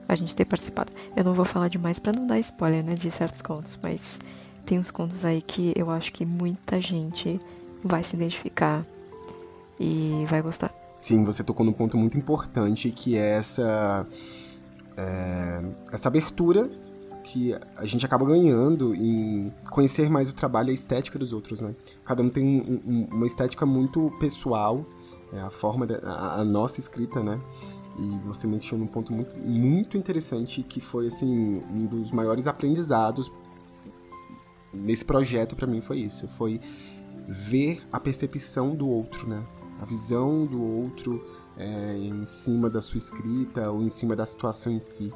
a 0.07 0.15
gente 0.15 0.33
ter 0.33 0.45
participado. 0.45 0.93
Eu 1.15 1.23
não 1.23 1.33
vou 1.33 1.45
falar 1.45 1.67
demais 1.67 1.99
para 1.99 2.13
não 2.17 2.25
dar 2.25 2.39
spoiler, 2.39 2.83
né, 2.83 2.95
de 2.95 3.11
certos 3.11 3.41
contos, 3.41 3.77
mas 3.83 4.17
tem 4.65 4.79
uns 4.79 4.89
contos 4.89 5.25
aí 5.25 5.41
que 5.41 5.73
eu 5.75 5.91
acho 5.91 6.13
que 6.13 6.25
muita 6.25 6.79
gente 6.79 7.39
vai 7.83 8.03
se 8.03 8.15
identificar 8.15 8.83
e 9.77 10.25
vai 10.27 10.41
gostar. 10.41 10.73
Sim, 10.99 11.23
você 11.23 11.43
tocou 11.43 11.65
num 11.65 11.73
ponto 11.73 11.97
muito 11.97 12.17
importante 12.17 12.91
que 12.91 13.17
é 13.17 13.31
essa 13.31 14.05
é, 14.97 15.61
essa 15.91 16.07
abertura 16.07 16.69
que 17.23 17.53
a 17.75 17.85
gente 17.85 18.05
acaba 18.05 18.25
ganhando 18.25 18.95
em 18.95 19.53
conhecer 19.69 20.09
mais 20.09 20.29
o 20.29 20.35
trabalho 20.35 20.69
e 20.69 20.71
a 20.71 20.73
estética 20.73 21.19
dos 21.19 21.33
outros, 21.33 21.61
né? 21.61 21.75
Cada 22.05 22.23
um 22.23 22.29
tem 22.29 22.43
um, 22.43 22.81
um, 22.85 23.07
uma 23.11 23.25
estética 23.25 23.65
muito 23.65 24.11
pessoal, 24.19 24.85
é, 25.33 25.39
a 25.39 25.49
forma, 25.49 25.85
da, 25.85 25.97
a, 25.99 26.41
a, 26.41 26.45
nossa 26.45 26.79
escrita, 26.79 27.21
né? 27.21 27.39
E 27.97 28.19
você 28.25 28.47
mencionou 28.47 28.85
um 28.85 28.89
ponto 28.89 29.11
muito, 29.11 29.37
muito 29.37 29.97
interessante 29.97 30.63
que 30.63 30.79
foi, 30.79 31.07
assim, 31.07 31.61
um 31.69 31.85
dos 31.85 32.11
maiores 32.11 32.47
aprendizados 32.47 33.31
nesse 34.73 35.03
projeto 35.03 35.55
para 35.55 35.67
mim 35.67 35.81
foi 35.81 35.99
isso, 35.99 36.27
foi 36.27 36.61
ver 37.27 37.81
a 37.91 37.99
percepção 37.99 38.75
do 38.75 38.87
outro, 38.87 39.27
né? 39.27 39.43
A 39.79 39.85
visão 39.85 40.45
do 40.45 40.61
outro 40.61 41.23
é, 41.57 41.97
em 41.97 42.25
cima 42.25 42.69
da 42.69 42.81
sua 42.81 42.97
escrita 42.97 43.69
ou 43.69 43.81
em 43.83 43.89
cima 43.89 44.15
da 44.15 44.25
situação 44.25 44.71
em 44.71 44.79
si. 44.79 45.13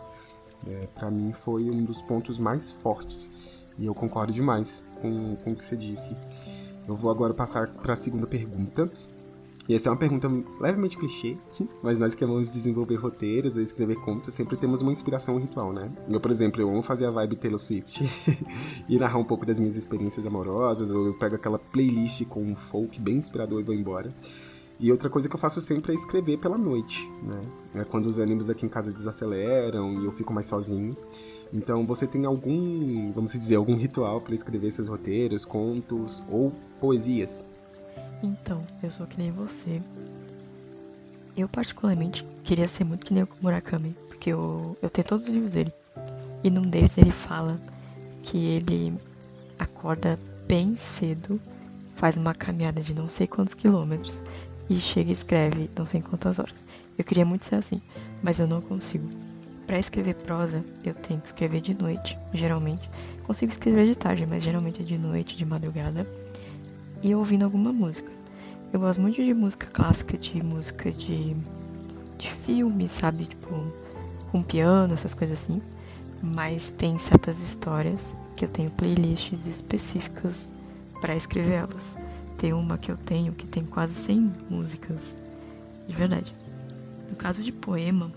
É, 0.68 0.88
para 0.96 1.12
mim 1.12 1.34
foi 1.34 1.70
um 1.70 1.84
dos 1.84 2.02
pontos 2.02 2.40
mais 2.40 2.72
fortes 2.72 3.32
e 3.78 3.86
eu 3.86 3.94
concordo 3.94 4.32
demais 4.32 4.86
com, 5.02 5.36
com 5.38 5.52
o 5.52 5.56
que 5.56 5.66
você 5.66 5.76
disse. 5.76 6.16
Eu 6.88 6.96
vou 6.96 7.10
agora 7.10 7.34
passar 7.34 7.68
para 7.68 7.94
a 7.94 7.96
segunda 7.96 8.28
pergunta. 8.28 8.92
E 9.68 9.74
essa 9.74 9.88
é 9.88 9.92
uma 9.92 9.98
pergunta 9.98 10.30
levemente 10.60 10.98
clichê, 10.98 11.38
mas 11.82 11.98
nós 11.98 12.14
que 12.14 12.24
amamos 12.24 12.50
desenvolver 12.50 12.96
roteiros 12.96 13.56
ou 13.56 13.64
escrever 13.64 13.96
contos, 13.96 14.34
sempre 14.34 14.58
temos 14.58 14.82
uma 14.82 14.92
inspiração 14.92 15.38
ritual, 15.38 15.72
né? 15.72 15.90
Eu, 16.10 16.20
por 16.20 16.30
exemplo, 16.30 16.62
eu 16.62 16.70
amo 16.70 16.84
fazer 16.84 17.06
a 17.06 17.12
vibe 17.12 17.38
Taylor 17.38 17.60
Swift 17.62 18.04
e 18.90 19.00
narrar 19.00 19.20
um 19.20 19.24
pouco 19.24 19.46
das 19.46 19.62
minhas 19.62 19.78
experiências 19.78 20.28
amorosas, 20.28 20.92
ou 20.92 21.06
eu 21.06 21.14
pego 21.14 21.36
aquela 21.36 21.58
playlist 21.58 22.26
com 22.26 22.44
um 22.44 22.56
folk 22.56 23.00
bem 23.00 23.16
inspirador 23.16 23.62
e 23.62 23.64
vou 23.64 23.74
embora. 23.74 24.14
E 24.80 24.92
outra 24.92 25.10
coisa 25.10 25.30
que 25.30 25.36
eu 25.36 25.40
faço 25.40 25.62
sempre 25.62 25.92
é 25.92 25.96
escrever 25.96 26.38
pela 26.38 26.58
noite, 26.58 27.10
né? 27.22 27.42
É 27.76 27.84
quando 27.84 28.08
os 28.08 28.20
ânimos 28.20 28.50
aqui 28.50 28.66
em 28.66 28.70
casa 28.70 28.92
desaceleram 28.92 30.02
e 30.02 30.06
eu 30.06 30.12
fico 30.12 30.34
mais 30.34 30.46
sozinho. 30.46 30.98
Então, 31.54 31.86
você 31.86 32.08
tem 32.08 32.26
algum, 32.26 33.12
vamos 33.12 33.32
dizer, 33.34 33.56
algum 33.56 33.76
ritual 33.76 34.20
para 34.20 34.34
escrever 34.34 34.72
seus 34.72 34.88
roteiros, 34.88 35.46
contos 35.46 36.24
ou 36.30 36.52
poesias? 36.80 37.46
Então, 38.24 38.66
eu 38.82 38.90
sou 38.90 39.06
que 39.06 39.18
nem 39.18 39.32
você. 39.32 39.82
Eu 41.38 41.48
particularmente 41.48 42.26
queria 42.44 42.68
ser 42.68 42.84
muito 42.84 43.06
que 43.06 43.14
nem 43.14 43.24
o 43.24 43.28
Murakami, 43.42 43.96
porque 44.08 44.32
eu, 44.32 44.78
eu 44.82 44.90
tenho 44.90 45.08
todos 45.08 45.28
os 45.28 45.32
livros 45.32 45.52
dele. 45.52 45.74
E 46.44 46.50
num 46.50 46.64
deles 46.64 46.98
ele 46.98 47.12
fala 47.12 47.60
que 48.24 48.56
ele 48.56 48.94
acorda 49.60 50.20
bem 50.48 50.76
cedo, 50.76 51.40
faz 51.96 52.18
uma 52.18 52.34
caminhada 52.34 52.82
de 52.82 52.94
não 52.94 53.08
sei 53.08 53.28
quantos 53.28 53.54
quilômetros 53.54 54.24
e 54.70 54.80
chega 54.80 55.10
e 55.10 55.14
escreve 55.14 55.70
não 55.76 55.86
sei 55.86 56.02
quantas 56.02 56.40
horas. 56.40 56.64
Eu 56.98 57.04
queria 57.04 57.26
muito 57.26 57.46
ser 57.46 57.56
assim, 57.56 57.82
mas 58.22 58.40
eu 58.40 58.48
não 58.48 58.62
consigo. 58.62 59.08
Para 59.66 59.80
escrever 59.80 60.16
prosa, 60.16 60.64
eu 60.84 60.94
tenho 60.94 61.22
que 61.22 61.28
escrever 61.28 61.62
de 61.62 61.74
noite, 61.74 62.18
geralmente. 62.34 62.90
Consigo 63.26 63.52
escrever 63.52 63.88
de 63.88 63.96
tarde, 63.96 64.26
mas 64.26 64.44
geralmente 64.44 64.82
é 64.82 64.86
de 64.86 64.98
noite, 64.98 65.36
de 65.36 65.46
madrugada. 65.46 66.08
E 67.02 67.16
ouvindo 67.16 67.44
alguma 67.44 67.72
música. 67.72 68.12
Eu 68.72 68.80
gosto 68.80 69.02
muito 69.02 69.24
de 69.24 69.34
música 69.34 69.68
clássica, 69.68 70.18
de 70.18 70.44
música 70.44 70.92
de, 70.92 71.36
de 72.18 72.30
filme, 72.30 72.88
sabe? 72.88 73.26
Tipo, 73.26 73.72
com 74.32 74.44
piano, 74.44 74.94
essas 74.94 75.14
coisas 75.14 75.42
assim. 75.42 75.62
Mas 76.22 76.72
tem 76.72 76.98
certas 76.98 77.40
histórias 77.40 78.16
que 78.36 78.46
eu 78.46 78.50
tenho 78.50 78.72
playlists 78.72 79.46
específicas 79.46 80.48
para 81.00 81.16
escrever 81.16 81.54
elas 81.54 81.96
uma 82.52 82.78
que 82.78 82.92
eu 82.92 82.98
tenho 82.98 83.32
que 83.34 83.48
tem 83.48 83.64
quase 83.64 83.94
100 83.94 84.34
músicas. 84.50 85.16
De 85.88 85.96
verdade. 85.96 86.36
No 87.10 87.16
caso 87.16 87.44
de 87.44 87.52
poema, 87.52 88.12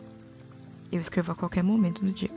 eu 0.91 1.01
escrevo 1.01 1.33
a 1.33 1.35
qualquer 1.35 1.63
momento 1.63 2.05
do 2.05 2.11
dia. 2.11 2.31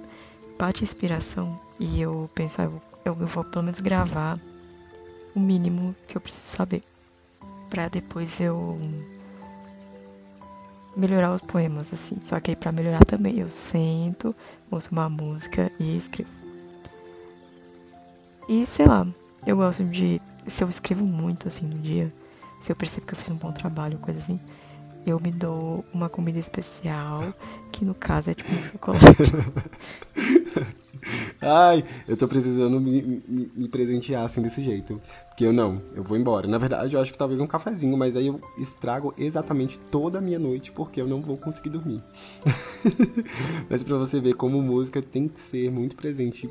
Bate 0.58 0.84
inspiração 0.84 1.60
e 1.80 2.02
eu 2.02 2.30
penso, 2.36 2.62
ah, 2.62 2.66
eu, 2.66 2.82
eu, 3.06 3.18
eu 3.20 3.28
vou 3.28 3.44
pelo 3.44 3.64
menos 3.64 3.80
gravar 3.80 4.38
o 5.34 5.40
mínimo 5.40 5.96
que 6.08 6.18
eu 6.18 6.22
preciso 6.22 6.48
saber. 6.48 6.84
Pra 7.70 7.88
depois 7.88 8.42
eu 8.42 8.80
melhorar 10.96 11.34
os 11.34 11.42
poemas, 11.42 11.92
assim. 11.94 12.18
Só 12.24 12.40
que 12.40 12.52
aí 12.52 12.56
pra 12.56 12.72
melhorar 12.72 13.06
também 13.06 13.40
eu 13.40 13.50
sento, 13.50 14.36
ouço 14.70 14.90
uma 14.92 15.10
música 15.10 15.72
e 15.80 15.96
escrevo. 15.96 16.30
E 18.48 18.66
sei 18.66 18.88
lá, 18.88 19.08
eu 19.46 19.56
gosto 19.56 19.86
de 19.86 20.20
se 20.50 20.64
eu 20.64 20.70
escrevo 20.70 21.06
muito 21.06 21.48
assim 21.48 21.66
no 21.66 21.78
dia, 21.78 22.14
se 22.62 22.72
eu 22.72 22.76
percebo 22.76 23.08
que 23.08 23.14
eu 23.14 23.18
fiz 23.18 23.30
um 23.30 23.36
bom 23.36 23.52
trabalho, 23.52 23.98
coisa 24.00 24.20
assim, 24.20 24.40
eu 25.06 25.20
me 25.20 25.32
dou 25.32 25.86
uma 25.94 26.10
comida 26.10 26.40
especial, 26.40 27.34
que 27.72 27.86
no 27.86 27.94
caso 27.94 28.30
é 28.30 28.34
tipo 28.34 28.52
um 28.52 28.64
chocolate. 28.64 29.32
Ai, 31.42 31.84
eu 32.08 32.18
tô 32.18 32.28
precisando 32.28 32.80
me, 32.80 33.02
me, 33.02 33.52
me, 33.56 33.70
presentear 33.70 34.26
assim 34.26 34.42
desse 34.42 34.62
jeito. 34.62 35.02
Porque 35.30 35.46
eu 35.46 35.54
não, 35.54 35.82
eu 35.96 36.04
vou 36.04 36.18
embora. 36.18 36.46
Na 36.48 36.58
verdade, 36.58 36.94
eu 36.94 37.02
acho 37.02 37.14
que 37.14 37.18
talvez 37.18 37.40
um 37.40 37.48
cafezinho, 37.48 37.96
mas 37.98 38.18
aí 38.18 38.28
eu 38.28 38.42
estrago 38.58 39.14
exatamente 39.18 39.80
toda 39.90 40.20
a 40.20 40.22
minha 40.22 40.38
noite 40.38 40.72
porque 40.74 41.00
eu 41.00 41.08
não 41.08 41.22
vou 41.22 41.38
conseguir 41.38 41.70
dormir. 41.70 42.04
mas 43.70 43.82
para 43.82 43.98
você 43.98 44.20
ver 44.20 44.34
como 44.34 44.62
música 44.62 45.02
tem 45.02 45.30
que 45.30 45.40
ser 45.40 45.72
muito 45.72 45.96
presente 45.96 46.50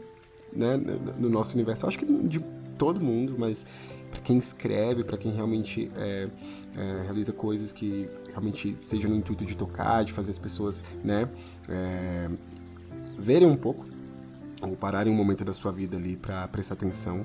né, 0.53 0.79
no 1.19 1.29
nosso 1.29 1.55
universo. 1.55 1.85
Eu 1.85 1.89
acho 1.89 1.99
que 1.99 2.07
de 2.07 2.41
todo 2.79 3.01
mundo, 3.01 3.35
mas 3.37 3.67
para 4.11 4.21
quem 4.21 4.39
escreve, 4.39 5.05
para 5.05 5.19
quem 5.19 5.33
realmente 5.33 5.91
é, 5.97 6.29
é, 6.77 7.03
realiza 7.03 7.33
coisas 7.33 7.73
que 7.73 8.09
realmente 8.29 8.77
sejam 8.79 9.11
no 9.11 9.17
intuito 9.17 9.45
de 9.45 9.57
tocar, 9.57 10.05
de 10.05 10.13
fazer 10.13 10.31
as 10.31 10.39
pessoas, 10.39 10.83
né, 11.05 11.29
é, 11.69 12.31
verem 13.19 13.49
um 13.49 13.57
pouco 13.57 13.85
ou 14.63 14.77
pararem 14.77 15.13
um 15.13 15.17
momento 15.17 15.45
da 15.45 15.53
sua 15.53 15.71
vida 15.71 15.97
ali 15.97 16.17
para 16.17 16.47
prestar 16.49 16.75
atenção, 16.75 17.25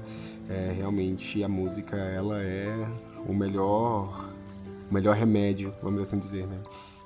é, 0.49 0.71
realmente 0.75 1.43
a 1.43 1.47
música 1.47 1.95
ela 1.95 2.41
é 2.41 2.87
o 3.27 3.33
melhor, 3.33 4.29
o 4.89 4.93
melhor 4.93 5.15
remédio, 5.15 5.73
vamos 5.81 6.01
assim 6.01 6.19
dizer, 6.19 6.45
né? 6.45 6.59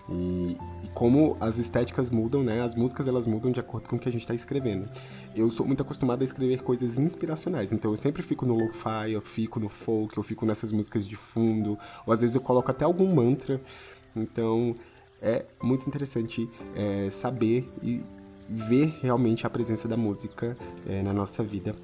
E, 0.09 0.57
como 0.93 1.37
as 1.39 1.57
estéticas 1.57 2.09
mudam, 2.09 2.43
né? 2.43 2.61
As 2.61 2.75
músicas 2.75 3.07
elas 3.07 3.27
mudam 3.27 3.51
de 3.51 3.59
acordo 3.59 3.87
com 3.87 3.95
o 3.95 3.99
que 3.99 4.09
a 4.09 4.11
gente 4.11 4.21
está 4.21 4.33
escrevendo. 4.33 4.89
Eu 5.35 5.49
sou 5.49 5.65
muito 5.65 5.81
acostumado 5.81 6.21
a 6.21 6.25
escrever 6.25 6.63
coisas 6.63 6.97
inspiracionais, 6.97 7.71
então 7.71 7.91
eu 7.91 7.97
sempre 7.97 8.23
fico 8.23 8.45
no 8.45 8.55
lo-fi, 8.55 9.11
eu 9.11 9.21
fico 9.21 9.59
no 9.59 9.69
folk, 9.69 10.17
eu 10.17 10.23
fico 10.23 10.45
nessas 10.45 10.71
músicas 10.71 11.07
de 11.07 11.15
fundo, 11.15 11.77
ou 12.05 12.13
às 12.13 12.21
vezes 12.21 12.35
eu 12.35 12.41
coloco 12.41 12.71
até 12.71 12.85
algum 12.85 13.13
mantra. 13.13 13.61
Então 14.15 14.75
é 15.21 15.45
muito 15.61 15.87
interessante 15.87 16.49
é, 16.75 17.09
saber 17.09 17.69
e 17.81 18.01
ver 18.49 18.97
realmente 19.01 19.45
a 19.45 19.49
presença 19.49 19.87
da 19.87 19.97
música 19.97 20.57
é, 20.87 21.01
na 21.01 21.13
nossa 21.13 21.43
vida. 21.43 21.75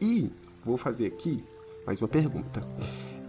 E 0.00 0.30
vou 0.64 0.76
fazer 0.76 1.06
aqui 1.06 1.44
mais 1.84 2.00
uma 2.00 2.08
pergunta. 2.08 2.62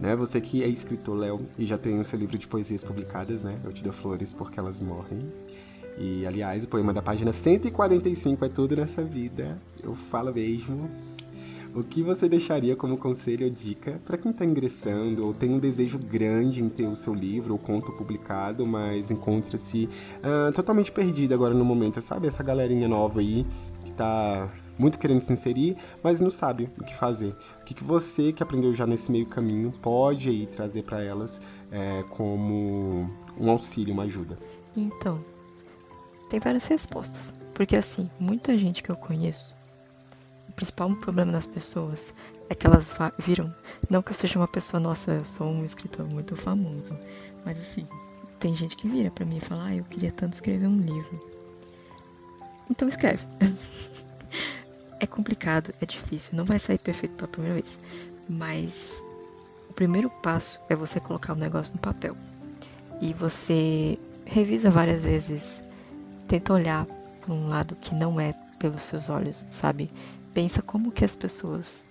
Né? 0.00 0.16
Você 0.16 0.40
que 0.40 0.64
é 0.64 0.68
escritor, 0.68 1.16
Léo, 1.16 1.40
e 1.58 1.66
já 1.66 1.76
tem 1.76 2.00
o 2.00 2.04
seu 2.04 2.18
livro 2.18 2.38
de 2.38 2.48
poesias 2.48 2.82
publicadas, 2.82 3.44
né? 3.44 3.58
Eu 3.62 3.72
te 3.72 3.82
dou 3.82 3.92
flores 3.92 4.32
porque 4.32 4.58
elas 4.58 4.80
morrem. 4.80 5.30
E, 5.98 6.26
aliás, 6.26 6.64
o 6.64 6.68
poema 6.68 6.94
da 6.94 7.02
página 7.02 7.30
145 7.30 8.44
é 8.44 8.48
tudo 8.48 8.74
nessa 8.74 9.04
vida. 9.04 9.58
Eu 9.82 9.94
falo 9.94 10.32
mesmo. 10.32 10.88
O 11.74 11.84
que 11.84 12.02
você 12.02 12.28
deixaria 12.28 12.74
como 12.74 12.96
conselho 12.96 13.46
ou 13.46 13.52
dica 13.52 14.00
para 14.04 14.18
quem 14.18 14.32
está 14.32 14.44
ingressando 14.44 15.24
ou 15.24 15.32
tem 15.32 15.50
um 15.50 15.58
desejo 15.58 15.98
grande 15.98 16.60
em 16.60 16.68
ter 16.68 16.86
o 16.86 16.96
seu 16.96 17.14
livro 17.14 17.52
ou 17.52 17.58
conto 17.58 17.92
publicado, 17.92 18.66
mas 18.66 19.10
encontra-se 19.10 19.88
uh, 20.18 20.50
totalmente 20.52 20.90
perdido 20.90 21.32
agora 21.32 21.54
no 21.54 21.64
momento? 21.64 22.00
Sabe 22.00 22.26
essa 22.26 22.42
galerinha 22.42 22.88
nova 22.88 23.20
aí 23.20 23.46
que 23.84 23.90
está 23.90 24.50
muito 24.80 24.98
querendo 24.98 25.20
se 25.20 25.32
inserir, 25.32 25.76
mas 26.02 26.20
não 26.20 26.30
sabe 26.30 26.70
o 26.80 26.84
que 26.84 26.94
fazer. 26.94 27.36
O 27.60 27.64
que, 27.64 27.74
que 27.74 27.84
você 27.84 28.32
que 28.32 28.42
aprendeu 28.42 28.74
já 28.74 28.86
nesse 28.86 29.12
meio 29.12 29.26
caminho 29.26 29.72
pode 29.82 30.30
aí 30.30 30.46
trazer 30.46 30.82
para 30.82 31.02
elas 31.04 31.40
é, 31.70 32.02
como 32.10 33.10
um 33.38 33.50
auxílio, 33.50 33.92
uma 33.92 34.04
ajuda? 34.04 34.38
Então, 34.74 35.22
tem 36.30 36.40
várias 36.40 36.64
respostas. 36.64 37.34
Porque 37.52 37.76
assim, 37.76 38.08
muita 38.18 38.56
gente 38.56 38.82
que 38.82 38.90
eu 38.90 38.96
conheço 38.96 39.54
o 40.48 40.52
principal 40.52 40.90
problema 40.96 41.30
das 41.30 41.46
pessoas 41.46 42.12
é 42.48 42.54
que 42.54 42.66
elas 42.66 42.92
viram. 43.18 43.54
Não 43.88 44.02
que 44.02 44.10
eu 44.10 44.16
seja 44.16 44.38
uma 44.38 44.48
pessoa, 44.48 44.80
nossa, 44.80 45.12
eu 45.12 45.24
sou 45.24 45.46
um 45.46 45.64
escritor 45.64 46.08
muito 46.08 46.34
famoso. 46.34 46.98
Mas 47.44 47.56
assim, 47.58 47.86
tem 48.40 48.54
gente 48.56 48.76
que 48.76 48.88
vira 48.88 49.10
para 49.10 49.24
mim 49.24 49.36
e 49.36 49.40
fala, 49.40 49.66
ah, 49.66 49.76
eu 49.76 49.84
queria 49.84 50.10
tanto 50.10 50.32
escrever 50.32 50.66
um 50.66 50.80
livro. 50.80 51.20
Então 52.68 52.88
escreve. 52.88 53.24
é 55.00 55.06
complicado, 55.06 55.74
é 55.80 55.86
difícil, 55.86 56.36
não 56.36 56.44
vai 56.44 56.58
sair 56.58 56.78
perfeito 56.78 57.14
pela 57.16 57.28
primeira 57.28 57.54
vez. 57.54 57.78
Mas 58.28 59.02
o 59.68 59.72
primeiro 59.72 60.08
passo 60.08 60.60
é 60.68 60.76
você 60.76 61.00
colocar 61.00 61.32
o 61.32 61.36
negócio 61.36 61.74
no 61.74 61.80
papel. 61.80 62.16
E 63.00 63.12
você 63.12 63.98
revisa 64.24 64.70
várias 64.70 65.02
vezes, 65.02 65.62
tenta 66.28 66.52
olhar 66.52 66.84
por 66.84 67.32
um 67.32 67.48
lado 67.48 67.74
que 67.80 67.94
não 67.94 68.20
é 68.20 68.34
pelos 68.58 68.82
seus 68.82 69.08
olhos, 69.08 69.44
sabe? 69.50 69.90
pensa 70.32 70.62
como 70.62 70.92
que 70.92 71.04
as 71.04 71.14
pessoas, 71.14 71.84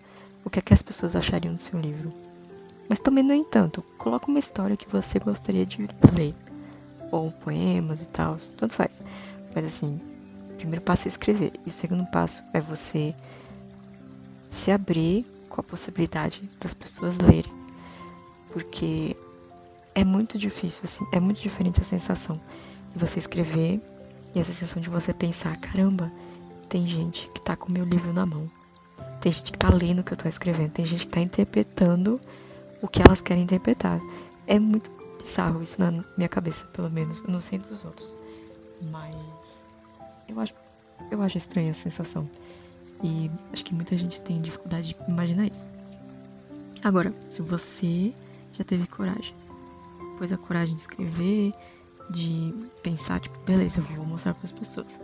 o 0.43 0.49
que 0.49 0.59
é 0.59 0.61
que 0.61 0.73
as 0.73 0.81
pessoas 0.81 1.15
achariam 1.15 1.53
do 1.53 1.61
seu 1.61 1.79
livro. 1.79 2.09
Mas 2.87 2.99
também, 2.99 3.23
no 3.23 3.33
entanto, 3.33 3.83
coloca 3.97 4.27
uma 4.27 4.39
história 4.39 4.77
que 4.77 4.89
você 4.89 5.19
gostaria 5.19 5.65
de 5.65 5.87
ler, 6.15 6.33
ou 7.11 7.31
poemas 7.31 8.01
e 8.01 8.05
tal, 8.05 8.37
tanto 8.57 8.73
faz. 8.73 9.01
Mas 9.53 9.65
assim, 9.65 9.99
primeiro 10.59 10.83
passo 10.83 11.07
é 11.07 11.09
escrever, 11.09 11.53
e 11.65 11.69
o 11.69 11.71
segundo 11.71 12.05
passo 12.07 12.43
é 12.53 12.59
você 12.59 13.15
se 14.49 14.71
abrir 14.71 15.25
com 15.47 15.61
a 15.61 15.63
possibilidade 15.63 16.41
das 16.59 16.73
pessoas 16.73 17.17
lerem. 17.17 17.53
Porque 18.51 19.15
é 19.95 20.03
muito 20.03 20.37
difícil, 20.37 20.81
assim, 20.83 21.05
é 21.11 21.19
muito 21.19 21.41
diferente 21.41 21.81
a 21.81 21.83
sensação 21.83 22.39
de 22.93 22.99
você 22.99 23.19
escrever 23.19 23.81
e 24.33 24.39
a 24.39 24.45
sensação 24.45 24.81
de 24.81 24.89
você 24.89 25.13
pensar, 25.13 25.57
caramba, 25.57 26.11
tem 26.67 26.87
gente 26.87 27.27
que 27.33 27.41
tá 27.41 27.55
com 27.55 27.71
meu 27.71 27.85
livro 27.85 28.13
na 28.13 28.25
mão. 28.25 28.49
Tem 29.19 29.31
gente 29.31 29.51
que 29.51 29.57
tá 29.57 29.69
lendo 29.69 29.99
o 29.99 30.03
que 30.03 30.13
eu 30.13 30.17
tô 30.17 30.29
escrevendo. 30.29 30.71
Tem 30.71 30.85
gente 30.85 31.05
que 31.05 31.11
tá 31.11 31.19
interpretando 31.19 32.21
o 32.81 32.87
que 32.87 33.01
elas 33.01 33.21
querem 33.21 33.43
interpretar. 33.43 33.99
É 34.47 34.57
muito 34.59 34.89
bizarro 35.17 35.61
isso 35.61 35.79
na 35.79 35.91
minha 36.15 36.29
cabeça, 36.29 36.65
pelo 36.67 36.89
menos. 36.89 37.19
Eu 37.19 37.29
não 37.29 37.41
sei 37.41 37.59
dos 37.59 37.83
outros. 37.83 38.15
Mas 38.81 39.58
eu 40.29 40.39
acho, 40.39 40.53
eu 41.11 41.21
acho 41.21 41.37
estranha 41.37 41.71
a 41.71 41.73
sensação. 41.73 42.23
E 43.03 43.29
acho 43.53 43.63
que 43.63 43.73
muita 43.73 43.97
gente 43.97 44.21
tem 44.21 44.41
dificuldade 44.41 44.89
de 44.89 45.11
imaginar 45.11 45.47
isso. 45.47 45.67
Agora, 46.83 47.13
se 47.29 47.41
você 47.41 48.11
já 48.53 48.63
teve 48.63 48.87
coragem, 48.87 49.33
pôs 50.17 50.31
a 50.31 50.37
coragem 50.37 50.75
de 50.75 50.81
escrever, 50.81 51.51
de 52.09 52.53
pensar, 52.83 53.19
tipo, 53.19 53.37
beleza, 53.39 53.79
eu 53.79 53.83
vou 53.95 54.05
mostrar 54.05 54.33
para 54.33 54.45
as 54.45 54.51
pessoas. 54.51 54.99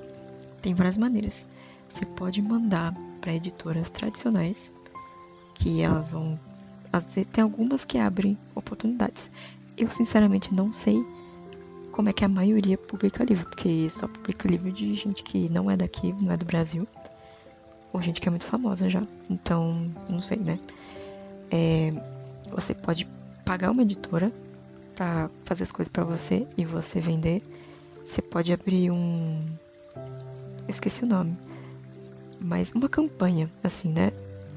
Tem 0.62 0.74
várias 0.74 0.98
maneiras 0.98 1.46
você 1.96 2.06
pode 2.06 2.42
mandar 2.42 2.94
para 3.22 3.34
editoras 3.34 3.90
tradicionais, 3.90 4.74
que 5.54 5.82
elas 5.82 6.12
vão. 6.12 6.38
Tem 7.32 7.42
algumas 7.42 7.86
que 7.86 7.98
abrem 7.98 8.38
oportunidades. 8.54 9.32
Eu 9.78 9.90
sinceramente 9.90 10.54
não 10.54 10.74
sei 10.74 11.06
como 11.96 12.10
é 12.10 12.14
que 12.14 12.26
a 12.26 12.28
maioria 12.28 12.78
publica 12.78 13.24
livro, 13.24 13.46
porque 13.46 13.90
só 13.90 14.06
publica 14.06 14.50
livro 14.50 14.70
de 14.70 14.94
gente 14.96 15.24
que 15.24 15.50
não 15.50 15.72
é 15.72 15.78
daqui, 15.78 16.14
não 16.22 16.34
é 16.34 16.36
do 16.36 16.44
Brasil, 16.44 16.86
ou 17.94 18.02
gente 18.02 18.20
que 18.20 18.28
é 18.28 18.30
muito 18.30 18.44
famosa 18.44 18.90
já. 18.90 19.02
Então, 19.30 19.90
não 20.10 20.20
sei, 20.20 20.38
né? 20.38 20.60
É, 21.50 21.94
você 22.52 22.74
pode 22.74 23.08
pagar 23.46 23.72
uma 23.72 23.82
editora 23.82 24.30
para 24.94 25.30
fazer 25.46 25.64
as 25.64 25.72
coisas 25.72 25.90
para 25.90 26.04
você 26.04 26.46
e 26.58 26.66
você 26.66 27.00
vender. 27.00 27.42
Você 28.06 28.22
pode 28.22 28.52
abrir 28.52 28.92
um. 28.92 29.42
Eu 29.96 30.70
esqueci 30.70 31.06
o 31.06 31.08
nome 31.08 31.38
mas 32.38 32.74
uma 32.74 32.90
campanha, 32.90 33.50
assim, 33.64 33.90
né? 33.90 34.12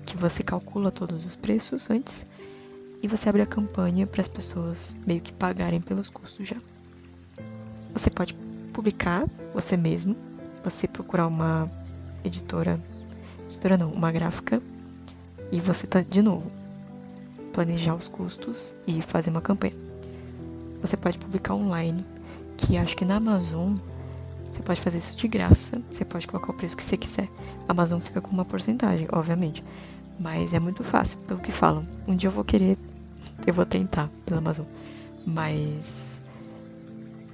Que 0.04 0.16
você 0.16 0.42
calcula 0.42 0.90
todos 0.90 1.24
os 1.24 1.36
preços 1.36 1.88
antes 1.88 2.26
e 3.00 3.06
você 3.06 3.28
abre 3.28 3.42
a 3.42 3.46
campanha 3.46 4.08
para 4.08 4.20
as 4.20 4.28
pessoas 4.28 4.96
meio 5.06 5.20
que 5.20 5.32
pagarem 5.32 5.80
pelos 5.80 6.10
custos 6.10 6.48
já. 6.48 6.56
Você 7.98 8.10
pode 8.10 8.32
publicar 8.72 9.26
você 9.52 9.76
mesmo, 9.76 10.16
você 10.62 10.86
procurar 10.86 11.26
uma 11.26 11.68
editora, 12.22 12.80
editora 13.48 13.76
não, 13.76 13.90
uma 13.90 14.12
gráfica 14.12 14.62
e 15.50 15.58
você 15.58 15.84
tá 15.84 16.00
de 16.00 16.22
novo 16.22 16.48
planejar 17.52 17.96
os 17.96 18.06
custos 18.06 18.76
e 18.86 19.02
fazer 19.02 19.30
uma 19.30 19.40
campanha. 19.40 19.74
Você 20.80 20.96
pode 20.96 21.18
publicar 21.18 21.54
online, 21.54 22.06
que 22.56 22.78
acho 22.78 22.96
que 22.96 23.04
na 23.04 23.16
Amazon 23.16 23.74
você 24.48 24.62
pode 24.62 24.80
fazer 24.80 24.98
isso 24.98 25.16
de 25.16 25.26
graça, 25.26 25.82
você 25.90 26.04
pode 26.04 26.28
colocar 26.28 26.52
o 26.52 26.54
preço 26.54 26.76
que 26.76 26.84
você 26.84 26.96
quiser. 26.96 27.28
A 27.68 27.72
Amazon 27.72 27.98
fica 27.98 28.20
com 28.20 28.30
uma 28.30 28.44
porcentagem, 28.44 29.08
obviamente. 29.10 29.64
Mas 30.20 30.54
é 30.54 30.60
muito 30.60 30.84
fácil, 30.84 31.18
pelo 31.26 31.40
que 31.40 31.50
falam. 31.50 31.84
Um 32.06 32.14
dia 32.14 32.28
eu 32.28 32.32
vou 32.32 32.44
querer, 32.44 32.78
eu 33.44 33.52
vou 33.52 33.66
tentar 33.66 34.08
pela 34.24 34.38
Amazon. 34.38 34.66
Mas 35.26 36.18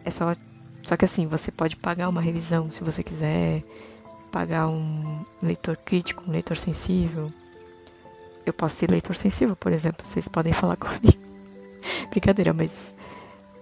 é 0.05 0.11
só. 0.11 0.35
Só 0.84 0.96
que 0.96 1.04
assim, 1.04 1.26
você 1.26 1.50
pode 1.50 1.76
pagar 1.76 2.08
uma 2.08 2.20
revisão 2.20 2.70
se 2.70 2.84
você 2.84 3.02
quiser, 3.02 3.62
pagar 4.30 4.68
um 4.68 5.24
leitor 5.42 5.76
crítico, 5.76 6.24
um 6.28 6.32
leitor 6.32 6.56
sensível. 6.56 7.32
Eu 8.44 8.52
posso 8.52 8.76
ser 8.76 8.90
leitor 8.90 9.16
sensível, 9.16 9.56
por 9.56 9.72
exemplo, 9.72 10.06
vocês 10.06 10.28
podem 10.28 10.52
falar 10.52 10.76
comigo. 10.76 11.22
Brincadeira, 12.10 12.52
mas 12.52 12.94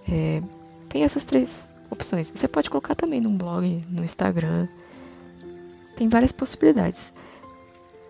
é, 0.09 0.43
tem 0.89 1.05
essas 1.05 1.25
três 1.25 1.71
opções. 1.91 2.31
Você 2.35 2.49
pode 2.49 2.69
colocar 2.69 2.95
também 2.95 3.21
num 3.21 3.37
blog, 3.37 3.85
no 3.89 4.05
Instagram. 4.05 4.67
Tem 5.95 6.09
várias 6.09 6.33
possibilidades. 6.33 7.13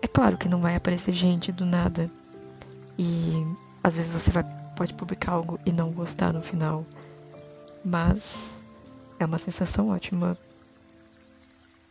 É 0.01 0.07
claro 0.07 0.37
que 0.37 0.49
não 0.49 0.59
vai 0.59 0.75
aparecer 0.75 1.13
gente 1.13 1.49
do 1.51 1.65
nada 1.65 2.11
E 2.97 3.45
às 3.83 3.95
vezes 3.95 4.11
você 4.11 4.31
vai, 4.31 4.43
pode 4.75 4.93
publicar 4.95 5.33
algo 5.33 5.59
e 5.65 5.71
não 5.71 5.91
gostar 5.91 6.33
no 6.33 6.41
final. 6.41 6.85
Mas 7.85 8.62
é 9.19 9.25
uma 9.25 9.37
sensação 9.37 9.89
ótima. 9.89 10.37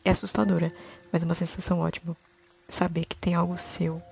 É 0.05 0.11
assustadora, 0.11 0.69
mas 1.13 1.23
é 1.23 1.25
uma 1.25 1.35
sensação 1.35 1.79
ótima 1.79 2.17
saber 2.69 3.05
que 3.05 3.17
tem 3.17 3.35
algo 3.35 3.57
seu 3.59 4.03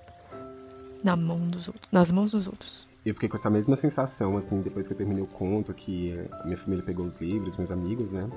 na 1.03 1.15
mão 1.15 1.39
dos 1.39 1.67
outros, 1.67 1.87
nas 1.91 2.11
mãos 2.11 2.31
dos 2.31 2.47
outros. 2.47 2.87
Eu 3.03 3.13
fiquei 3.15 3.27
com 3.27 3.35
essa 3.35 3.49
mesma 3.49 3.75
sensação, 3.75 4.37
assim, 4.37 4.61
depois 4.61 4.87
que 4.87 4.93
eu 4.93 4.97
terminei 4.97 5.23
o 5.23 5.27
conto, 5.27 5.73
que 5.73 6.15
minha 6.45 6.57
família 6.57 6.85
pegou 6.85 7.05
os 7.05 7.19
livros, 7.19 7.57
meus 7.57 7.71
amigos, 7.71 8.13
né? 8.13 8.29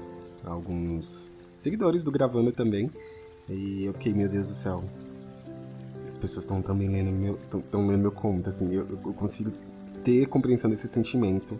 Alguns 0.42 1.30
seguidores 1.58 2.02
do 2.02 2.10
Gravando 2.10 2.50
também. 2.50 2.90
E 3.48 3.84
eu 3.84 3.92
fiquei, 3.92 4.14
meu 4.14 4.28
Deus 4.28 4.48
do 4.48 4.54
céu. 4.54 4.82
As 6.08 6.16
pessoas 6.16 6.44
estão 6.44 6.62
também 6.62 6.88
lendo 6.88 7.12
meu, 7.12 7.38
tão, 7.70 7.87
lendo 7.87 8.00
meu 8.00 8.12
conto, 8.12 8.48
assim, 8.48 8.72
eu, 8.72 8.88
eu 8.88 9.12
consigo 9.12 9.52
ter 10.05 10.27
compreensão 10.27 10.71
desse 10.71 10.87
sentimento 10.87 11.59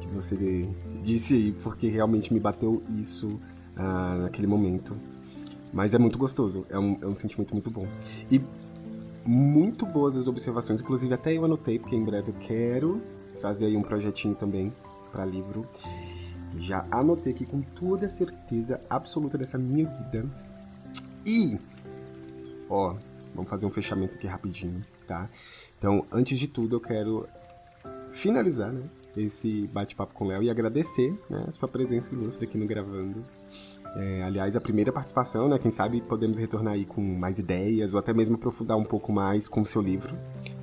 que 0.00 0.08
você 0.08 0.68
disse 1.02 1.54
porque 1.62 1.88
realmente 1.88 2.34
me 2.34 2.40
bateu 2.40 2.82
isso 2.90 3.40
ah, 3.76 4.18
naquele 4.22 4.46
momento. 4.46 4.96
Mas 5.72 5.94
é 5.94 5.98
muito 5.98 6.18
gostoso, 6.18 6.66
é 6.68 6.78
um, 6.78 6.98
é 7.00 7.06
um 7.06 7.14
sentimento 7.14 7.52
muito 7.52 7.70
bom. 7.70 7.86
E 8.30 8.40
muito 9.24 9.86
boas 9.86 10.16
as 10.16 10.28
observações, 10.28 10.80
inclusive 10.80 11.14
até 11.14 11.32
eu 11.32 11.44
anotei, 11.44 11.78
porque 11.78 11.96
em 11.96 12.04
breve 12.04 12.30
eu 12.30 12.34
quero 12.38 13.00
trazer 13.40 13.66
aí 13.66 13.76
um 13.76 13.82
projetinho 13.82 14.34
também 14.34 14.72
para 15.10 15.24
livro. 15.24 15.66
Já 16.56 16.86
anotei 16.90 17.32
aqui 17.32 17.46
com 17.46 17.60
toda 17.60 18.06
a 18.06 18.08
certeza 18.08 18.80
absoluta 18.88 19.36
dessa 19.38 19.58
minha 19.58 19.86
vida. 19.86 20.24
E, 21.26 21.58
ó, 22.68 22.94
vamos 23.34 23.50
fazer 23.50 23.66
um 23.66 23.70
fechamento 23.70 24.16
aqui 24.16 24.26
rapidinho, 24.26 24.84
tá? 25.08 25.28
Então, 25.78 26.06
antes 26.12 26.38
de 26.38 26.46
tudo, 26.46 26.76
eu 26.76 26.80
quero 26.80 27.26
finalizar, 28.14 28.72
né, 28.72 28.82
esse 29.16 29.68
bate-papo 29.72 30.14
com 30.14 30.24
o 30.24 30.28
Léo 30.28 30.42
e 30.42 30.50
agradecer, 30.50 31.12
né, 31.28 31.44
a 31.46 31.52
sua 31.52 31.68
presença 31.68 32.14
ilustre 32.14 32.46
aqui 32.46 32.56
no 32.56 32.66
Gravando. 32.66 33.24
É, 33.96 34.22
aliás, 34.24 34.56
a 34.56 34.60
primeira 34.60 34.90
participação, 34.90 35.48
né? 35.48 35.56
Quem 35.56 35.70
sabe 35.70 36.00
podemos 36.00 36.36
retornar 36.36 36.74
aí 36.74 36.84
com 36.84 37.00
mais 37.00 37.38
ideias 37.38 37.94
ou 37.94 38.00
até 38.00 38.12
mesmo 38.12 38.34
aprofundar 38.34 38.76
um 38.76 38.84
pouco 38.84 39.12
mais 39.12 39.46
com 39.46 39.60
o 39.60 39.64
seu 39.64 39.80
livro, 39.80 40.16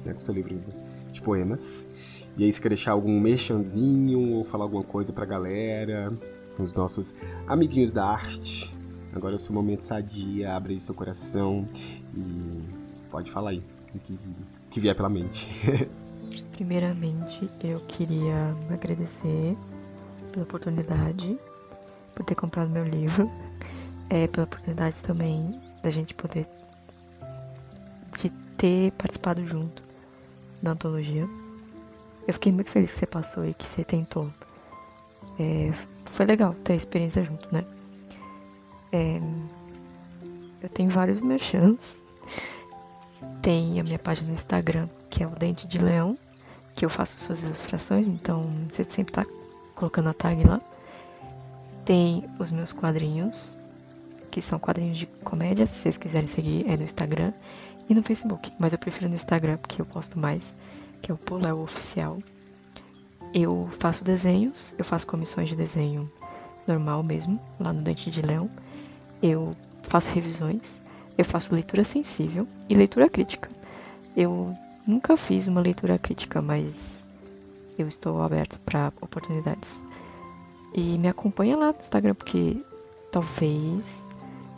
né? 0.04 0.12
Com 0.12 0.20
o 0.20 0.22
seu 0.22 0.36
livro 0.36 0.60
de 1.14 1.22
poemas. 1.22 1.88
E 2.38 2.44
aí, 2.44 2.52
se 2.52 2.60
quer 2.60 2.68
deixar 2.68 2.92
algum 2.92 3.18
merchanzinho 3.22 4.34
ou 4.34 4.44
falar 4.44 4.66
alguma 4.66 4.84
coisa 4.84 5.14
pra 5.14 5.24
galera, 5.24 6.12
os 6.60 6.74
nossos 6.74 7.16
amiguinhos 7.48 7.94
da 7.94 8.06
arte. 8.06 8.76
Agora 9.14 9.34
é 9.34 9.36
o 9.36 9.40
seu 9.40 9.54
momento 9.54 9.82
sadia, 9.82 10.54
abre 10.54 10.74
aí 10.74 10.80
seu 10.80 10.96
coração 10.96 11.68
e 12.16 13.10
pode 13.10 13.32
falar 13.32 13.52
aí 13.52 13.64
o 13.96 14.00
que, 14.00 14.18
que 14.70 14.80
vier 14.80 14.96
pela 14.96 15.10
mente. 15.10 15.48
Primeiramente, 16.54 17.50
eu 17.64 17.80
queria 17.82 18.56
agradecer 18.70 19.58
pela 20.32 20.44
oportunidade 20.44 21.38
por 22.16 22.26
ter 22.26 22.36
comprado 22.36 22.70
meu 22.70 22.86
livro, 22.86 23.30
é, 24.10 24.28
pela 24.28 24.46
oportunidade 24.46 25.02
também 25.02 25.60
da 25.82 25.90
gente 25.90 26.14
poder 26.14 26.48
de 28.20 28.30
ter 28.58 28.92
participado 28.94 29.46
junto 29.48 29.84
da 30.62 30.72
antologia. 30.72 31.28
Eu 32.28 32.34
fiquei 32.34 32.52
muito 32.52 32.70
feliz 32.70 32.92
que 32.92 33.00
você 33.00 33.06
passou 33.08 33.46
e 33.46 33.54
que 33.54 33.66
você 33.66 33.84
tentou. 33.84 34.28
É, 35.40 35.74
foi 36.06 36.26
legal 36.26 36.54
ter 36.64 36.74
a 36.74 36.76
experiência 36.76 37.24
junto, 37.24 37.52
né? 37.54 37.64
É, 38.92 39.20
eu 40.62 40.70
tenho 40.70 40.90
vários 40.90 41.22
merchants. 41.22 41.96
Tem 43.42 43.80
a 43.80 43.84
minha 43.84 43.98
página 43.98 44.28
no 44.28 44.34
Instagram, 44.34 44.88
que 45.12 45.22
é 45.22 45.28
o 45.28 45.32
Dente 45.32 45.68
de 45.68 45.78
Leão, 45.78 46.18
que 46.74 46.86
eu 46.86 46.90
faço 46.90 47.20
suas 47.20 47.44
ilustrações, 47.44 48.08
então 48.08 48.50
você 48.68 48.84
sempre 48.86 49.14
tá 49.14 49.26
colocando 49.76 50.10
a 50.10 50.14
tag 50.14 50.42
lá. 50.48 50.60
Tem 51.84 52.24
os 52.40 52.50
meus 52.50 52.72
quadrinhos, 52.72 53.58
que 54.32 54.42
são 54.42 54.58
quadrinhos 54.58 54.98
de 54.98 55.06
comédia, 55.06 55.68
se 55.68 55.80
vocês 55.80 55.98
quiserem 55.98 56.30
seguir, 56.30 56.68
é 56.68 56.78
no 56.78 56.84
Instagram 56.84 57.34
e 57.90 57.94
no 57.94 58.02
Facebook. 58.02 58.52
Mas 58.58 58.72
eu 58.72 58.80
prefiro 58.80 59.10
no 59.10 59.16
Instagram 59.16 59.58
porque 59.58 59.82
eu 59.82 59.86
posto 59.86 60.18
mais, 60.18 60.56
que 61.02 61.12
é 61.12 61.14
o 61.14 61.18
Poléu 61.18 61.60
Oficial. 61.60 62.18
Eu 63.34 63.70
faço 63.80 64.04
desenhos, 64.04 64.74
eu 64.78 64.86
faço 64.86 65.06
comissões 65.06 65.50
de 65.50 65.56
desenho 65.56 66.10
normal 66.66 67.04
mesmo, 67.04 67.40
lá 67.60 67.74
no 67.74 67.82
Dente 67.82 68.10
de 68.10 68.22
Leão. 68.22 68.50
Eu 69.22 69.56
faço 69.84 70.10
revisões, 70.12 70.82
eu 71.18 71.26
faço 71.26 71.54
leitura 71.54 71.84
sensível 71.84 72.48
e 72.70 72.76
leitura 72.76 73.10
crítica. 73.10 73.50
Eu 74.16 74.56
nunca 74.88 75.18
fiz 75.18 75.48
uma 75.48 75.62
leitura 75.62 75.98
crítica, 75.98 76.42
mas 76.42 77.04
eu 77.78 77.88
estou 77.88 78.22
aberto 78.22 78.60
para 78.62 78.92
oportunidades. 79.02 79.82
E 80.74 80.98
me 80.98 81.08
acompanha 81.08 81.58
lá 81.58 81.74
no 81.74 81.80
Instagram, 81.80 82.16
porque 82.16 82.64
talvez 83.12 84.06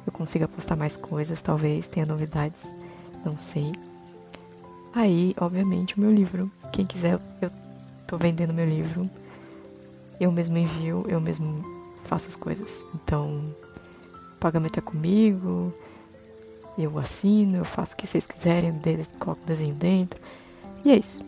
eu 0.06 0.12
consiga 0.12 0.48
postar 0.48 0.76
mais 0.76 0.98
coisas, 0.98 1.42
talvez 1.42 1.88
tenha 1.88 2.06
novidades, 2.06 2.60
não 3.26 3.38
sei. 3.38 3.72
Aí, 4.94 5.34
obviamente, 5.40 5.98
o 5.98 6.00
meu 6.00 6.12
livro. 6.12 6.52
Quem 6.72 6.86
quiser, 6.86 7.20
eu 7.42 7.52
tô 8.06 8.18
vendendo 8.18 8.54
meu 8.54 8.68
livro. 8.68 9.02
Eu 10.20 10.32
mesmo 10.32 10.58
envio, 10.58 11.04
eu 11.08 11.20
mesmo 11.20 11.64
faço 12.04 12.28
as 12.28 12.36
coisas. 12.36 12.86
Então, 12.94 13.44
o 14.36 14.40
pagamento 14.40 14.78
é 14.78 14.82
comigo, 14.82 15.74
eu 16.78 16.98
assino, 16.98 17.58
eu 17.58 17.66
faço 17.66 17.94
o 17.94 17.98
que 17.98 18.08
vocês 18.08 18.26
quiserem, 18.26 18.74
coloco 19.20 19.42
o 19.44 19.46
desenho 19.46 19.76
dentro. 19.76 20.20
E 20.84 20.92
é 20.92 20.98
isso. 20.98 21.24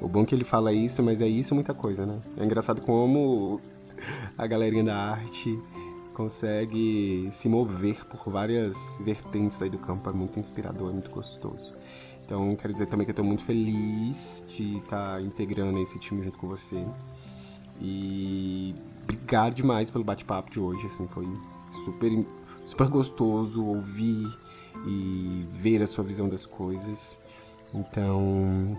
O 0.00 0.08
bom 0.08 0.22
é 0.22 0.26
que 0.26 0.34
ele 0.34 0.44
fala 0.44 0.72
isso, 0.72 1.02
mas 1.02 1.20
é 1.20 1.26
isso 1.26 1.54
muita 1.54 1.72
coisa, 1.72 2.04
né? 2.04 2.20
É 2.36 2.44
engraçado 2.44 2.82
como 2.82 3.60
a 4.36 4.46
galerinha 4.46 4.84
da 4.84 4.96
arte 4.96 5.58
consegue 6.12 7.28
se 7.32 7.48
mover 7.48 8.04
por 8.06 8.30
várias 8.30 8.98
vertentes 9.00 9.60
aí 9.60 9.70
do 9.70 9.78
campo. 9.78 10.08
É 10.08 10.12
muito 10.12 10.38
inspirador, 10.38 10.90
é 10.90 10.92
muito 10.92 11.10
gostoso. 11.10 11.74
Então, 12.24 12.56
quero 12.56 12.72
dizer 12.72 12.86
também 12.86 13.04
que 13.04 13.10
eu 13.10 13.14
estou 13.14 13.24
muito 13.24 13.44
feliz 13.44 14.42
de 14.48 14.78
estar 14.78 15.14
tá 15.14 15.20
integrando 15.20 15.78
esse 15.80 15.98
time 15.98 16.22
junto 16.22 16.38
com 16.38 16.48
você. 16.48 16.84
E 17.80 18.74
obrigado 19.02 19.54
demais 19.54 19.90
pelo 19.90 20.04
bate-papo 20.04 20.50
de 20.50 20.60
hoje, 20.60 20.86
assim, 20.86 21.06
foi 21.06 21.26
super, 21.84 22.26
super 22.64 22.88
gostoso 22.88 23.64
ouvir 23.64 24.26
e 24.86 25.46
ver 25.52 25.82
a 25.82 25.86
sua 25.86 26.04
visão 26.04 26.28
das 26.28 26.46
coisas. 26.46 27.18
Então, 27.72 28.76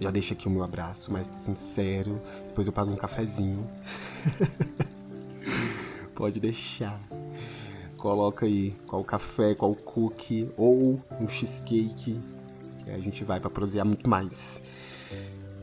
já 0.00 0.10
deixa 0.10 0.34
aqui 0.34 0.48
o 0.48 0.50
meu 0.50 0.64
abraço 0.64 1.12
mais 1.12 1.30
sincero. 1.44 2.20
Depois 2.48 2.66
eu 2.66 2.72
pago 2.72 2.90
um 2.90 2.96
cafezinho. 2.96 3.68
Pode 6.14 6.40
deixar. 6.40 7.00
Coloca 7.96 8.46
aí 8.46 8.74
qual 8.86 9.04
café, 9.04 9.54
qual 9.54 9.74
cookie 9.74 10.50
ou 10.56 11.00
um 11.20 11.28
cheesecake. 11.28 12.18
Que 12.84 12.90
a 12.90 12.98
gente 12.98 13.22
vai 13.24 13.38
para 13.38 13.50
prosear 13.50 13.84
muito 13.84 14.08
mais. 14.08 14.62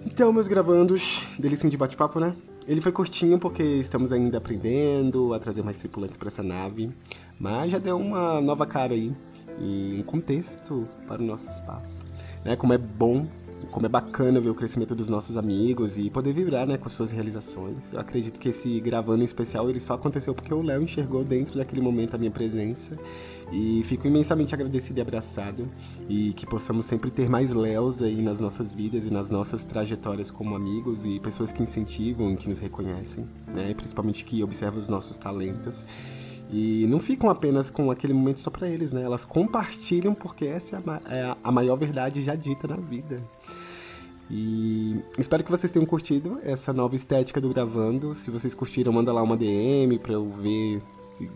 Então, 0.06 0.32
meus 0.32 0.48
gravandos, 0.48 1.24
delicinho 1.38 1.72
de 1.72 1.78
bate-papo, 1.78 2.20
né? 2.20 2.36
Ele 2.68 2.80
foi 2.80 2.92
curtinho 2.92 3.40
porque 3.40 3.64
estamos 3.64 4.14
ainda 4.14 4.38
aprendendo 4.38 5.34
a 5.34 5.40
trazer 5.40 5.64
mais 5.64 5.78
tripulantes 5.80 6.18
para 6.18 6.28
essa 6.28 6.44
nave, 6.44 6.92
mas 7.40 7.72
já 7.72 7.80
deu 7.80 7.98
uma 7.98 8.40
nova 8.42 8.66
cara 8.66 8.94
aí 8.94 9.16
e 9.60 9.98
um 10.00 10.04
contexto 10.04 10.88
para 11.08 11.22
o 11.22 11.26
nosso 11.26 11.50
espaço. 11.50 12.04
Né? 12.44 12.56
Como 12.56 12.74
é 12.74 12.78
bom 12.78 13.28
como 13.72 13.86
é 13.86 13.90
bacana 13.90 14.40
ver 14.40 14.50
o 14.50 14.56
crescimento 14.56 14.94
dos 14.96 15.10
nossos 15.10 15.38
amigos 15.38 15.98
e 15.98 16.10
poder 16.10 16.34
vibrar, 16.34 16.68
né, 16.68 16.78
com 16.78 16.88
suas 16.90 17.12
realizações. 17.12 17.94
Eu 17.94 18.00
acredito 18.00 18.40
que 18.40 18.50
esse 18.50 18.80
gravando 18.80 19.22
em 19.22 19.26
especial 19.26 19.70
ele 19.70 19.80
só 19.80 19.96
aconteceu 19.96 20.34
porque 20.34 20.54
o 20.54 20.62
Léo 20.62 20.82
enxergou 20.82 21.24
dentro 21.24 21.58
daquele 21.58 21.82
momento 21.82 22.16
a 22.16 22.18
minha 22.18 22.32
presença 22.32 22.98
e 23.52 23.84
fico 23.86 24.08
imensamente 24.08 24.54
agradecido 24.54 25.00
e 25.00 25.02
abraçado 25.02 25.66
e 26.08 26.34
que 26.34 26.46
possamos 26.46 26.86
sempre 26.86 27.10
ter 27.10 27.30
mais 27.30 27.52
Léos 27.52 28.02
aí 28.04 28.22
nas 28.22 28.40
nossas 28.40 28.74
vidas 28.74 29.06
e 29.06 29.12
nas 29.12 29.30
nossas 29.30 29.64
trajetórias 29.64 30.30
como 30.30 30.56
amigos 30.56 31.06
e 31.06 31.20
pessoas 31.20 31.52
que 31.52 31.64
incentivam 31.64 32.36
que 32.36 32.50
nos 32.50 32.60
reconhecem, 32.60 33.28
né, 33.54 33.74
principalmente 33.74 34.24
que 34.24 34.44
observam 34.44 34.80
os 34.80 34.90
nossos 34.90 35.18
talentos. 35.18 35.86
E 36.50 36.86
não 36.88 37.00
ficam 37.00 37.30
apenas 37.30 37.70
com 37.70 37.92
aquele 37.92 38.14
momento 38.14 38.40
só 38.40 38.50
para 38.50 38.70
eles, 38.70 38.94
né? 38.94 39.02
Elas 39.04 39.26
compartilham 39.26 40.14
porque 40.14 40.46
essa 40.46 40.78
é 40.78 40.80
a, 40.80 41.16
é 41.16 41.36
a 41.44 41.52
maior 41.52 41.76
verdade 41.76 42.22
já 42.22 42.36
dita 42.36 42.68
na 42.68 42.78
vida. 42.78 43.22
E 44.30 45.02
espero 45.18 45.44
que 45.44 45.52
vocês 45.52 45.72
tenham 45.72 45.86
curtido 45.86 46.40
essa 46.44 46.74
nova 46.74 46.96
estética 46.96 47.40
do 47.40 47.50
gravando. 47.50 48.14
Se 48.14 48.30
vocês 48.30 48.54
curtiram, 48.54 48.92
manda 48.92 49.12
lá 49.12 49.22
uma 49.22 49.38
DM 49.38 50.00
pra 50.00 50.14
eu 50.14 50.30
ver 50.30 50.82
se, 50.96 51.30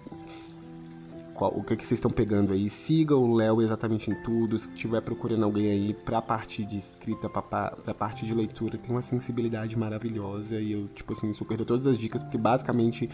qual, 1.34 1.54
o 1.58 1.63
que, 1.63 1.76
que 1.76 1.88
vocês 1.88 1.97
estão 1.97 2.12
pegando 2.12 2.52
aí. 2.52 2.69
Siga 2.69 3.15
o 3.15 3.34
Léo 3.34 3.62
exatamente 3.62 4.12
em 4.12 4.15
tudo. 4.24 4.58
Se 4.58 4.69
tiver 4.74 5.02
procurando 5.02 5.43
alguém 5.43 5.71
aí 5.71 5.93
pra 5.93 6.21
parte 6.21 6.65
de 6.65 6.78
escrita, 6.78 7.30
pra, 7.30 7.41
pra 7.41 7.93
parte 7.93 8.26
de 8.26 8.34
leitura, 8.34 8.78
tem 8.78 8.91
uma 8.91 9.02
sensibilidade 9.02 9.78
maravilhosa. 9.78 10.60
E 10.60 10.74
eu, 10.74 10.88
tipo 10.89 11.13
assim, 11.13 11.32
super 11.32 11.56
dou 11.58 11.65
todas 11.65 11.88
as 11.88 11.97
dicas, 11.97 12.21
porque 12.21 12.38
basicamente 12.38 13.10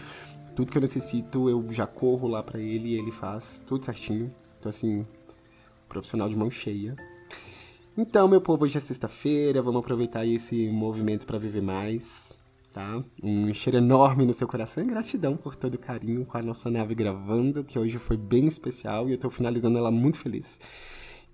tudo 0.58 0.72
que 0.72 0.78
eu 0.78 0.82
necessito, 0.82 1.48
eu 1.48 1.64
já 1.70 1.86
corro 1.86 2.26
lá 2.26 2.42
para 2.42 2.58
ele 2.58 2.88
e 2.88 2.98
ele 2.98 3.12
faz 3.12 3.62
tudo 3.64 3.84
certinho. 3.84 4.34
Então, 4.58 4.70
assim, 4.70 5.06
profissional 5.88 6.28
de 6.28 6.34
mão 6.34 6.50
cheia. 6.50 6.96
Então, 7.96 8.26
meu 8.26 8.40
povo, 8.40 8.64
hoje 8.64 8.76
é 8.76 8.80
sexta-feira, 8.80 9.62
vamos 9.62 9.78
aproveitar 9.78 10.26
esse 10.26 10.68
movimento 10.68 11.26
para 11.26 11.38
viver 11.38 11.62
mais, 11.62 12.36
tá? 12.72 13.04
Um 13.22 13.54
cheiro 13.54 13.78
enorme 13.78 14.26
no 14.26 14.34
seu 14.34 14.48
coração 14.48 14.82
e 14.82 14.86
gratidão 14.88 15.36
por 15.36 15.54
todo 15.54 15.74
o 15.74 15.78
carinho 15.78 16.26
com 16.26 16.36
a 16.36 16.42
nossa 16.42 16.68
nave 16.68 16.92
gravando, 16.92 17.62
que 17.62 17.78
hoje 17.78 17.96
foi 18.00 18.16
bem 18.16 18.48
especial 18.48 19.08
e 19.08 19.12
eu 19.12 19.18
tô 19.18 19.30
finalizando 19.30 19.78
ela 19.78 19.92
muito 19.92 20.18
feliz. 20.18 20.60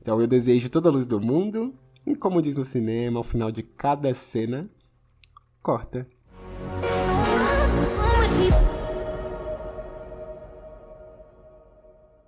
Então, 0.03 0.21
eu 0.21 0.27
desejo 0.27 0.69
toda 0.69 0.91
a 0.91 0.93
luz 0.93 1.07
do 1.07 1.19
mundo 1.19 1.73
e, 2.07 2.15
como 2.15 2.43
diz 2.43 2.59
no 2.59 2.65
cinema, 2.65 3.21
ao 3.21 3.25
final 3.25 3.51
de 3.51 3.63
cada 3.63 4.13
cena, 4.13 4.69
corta. 5.63 6.07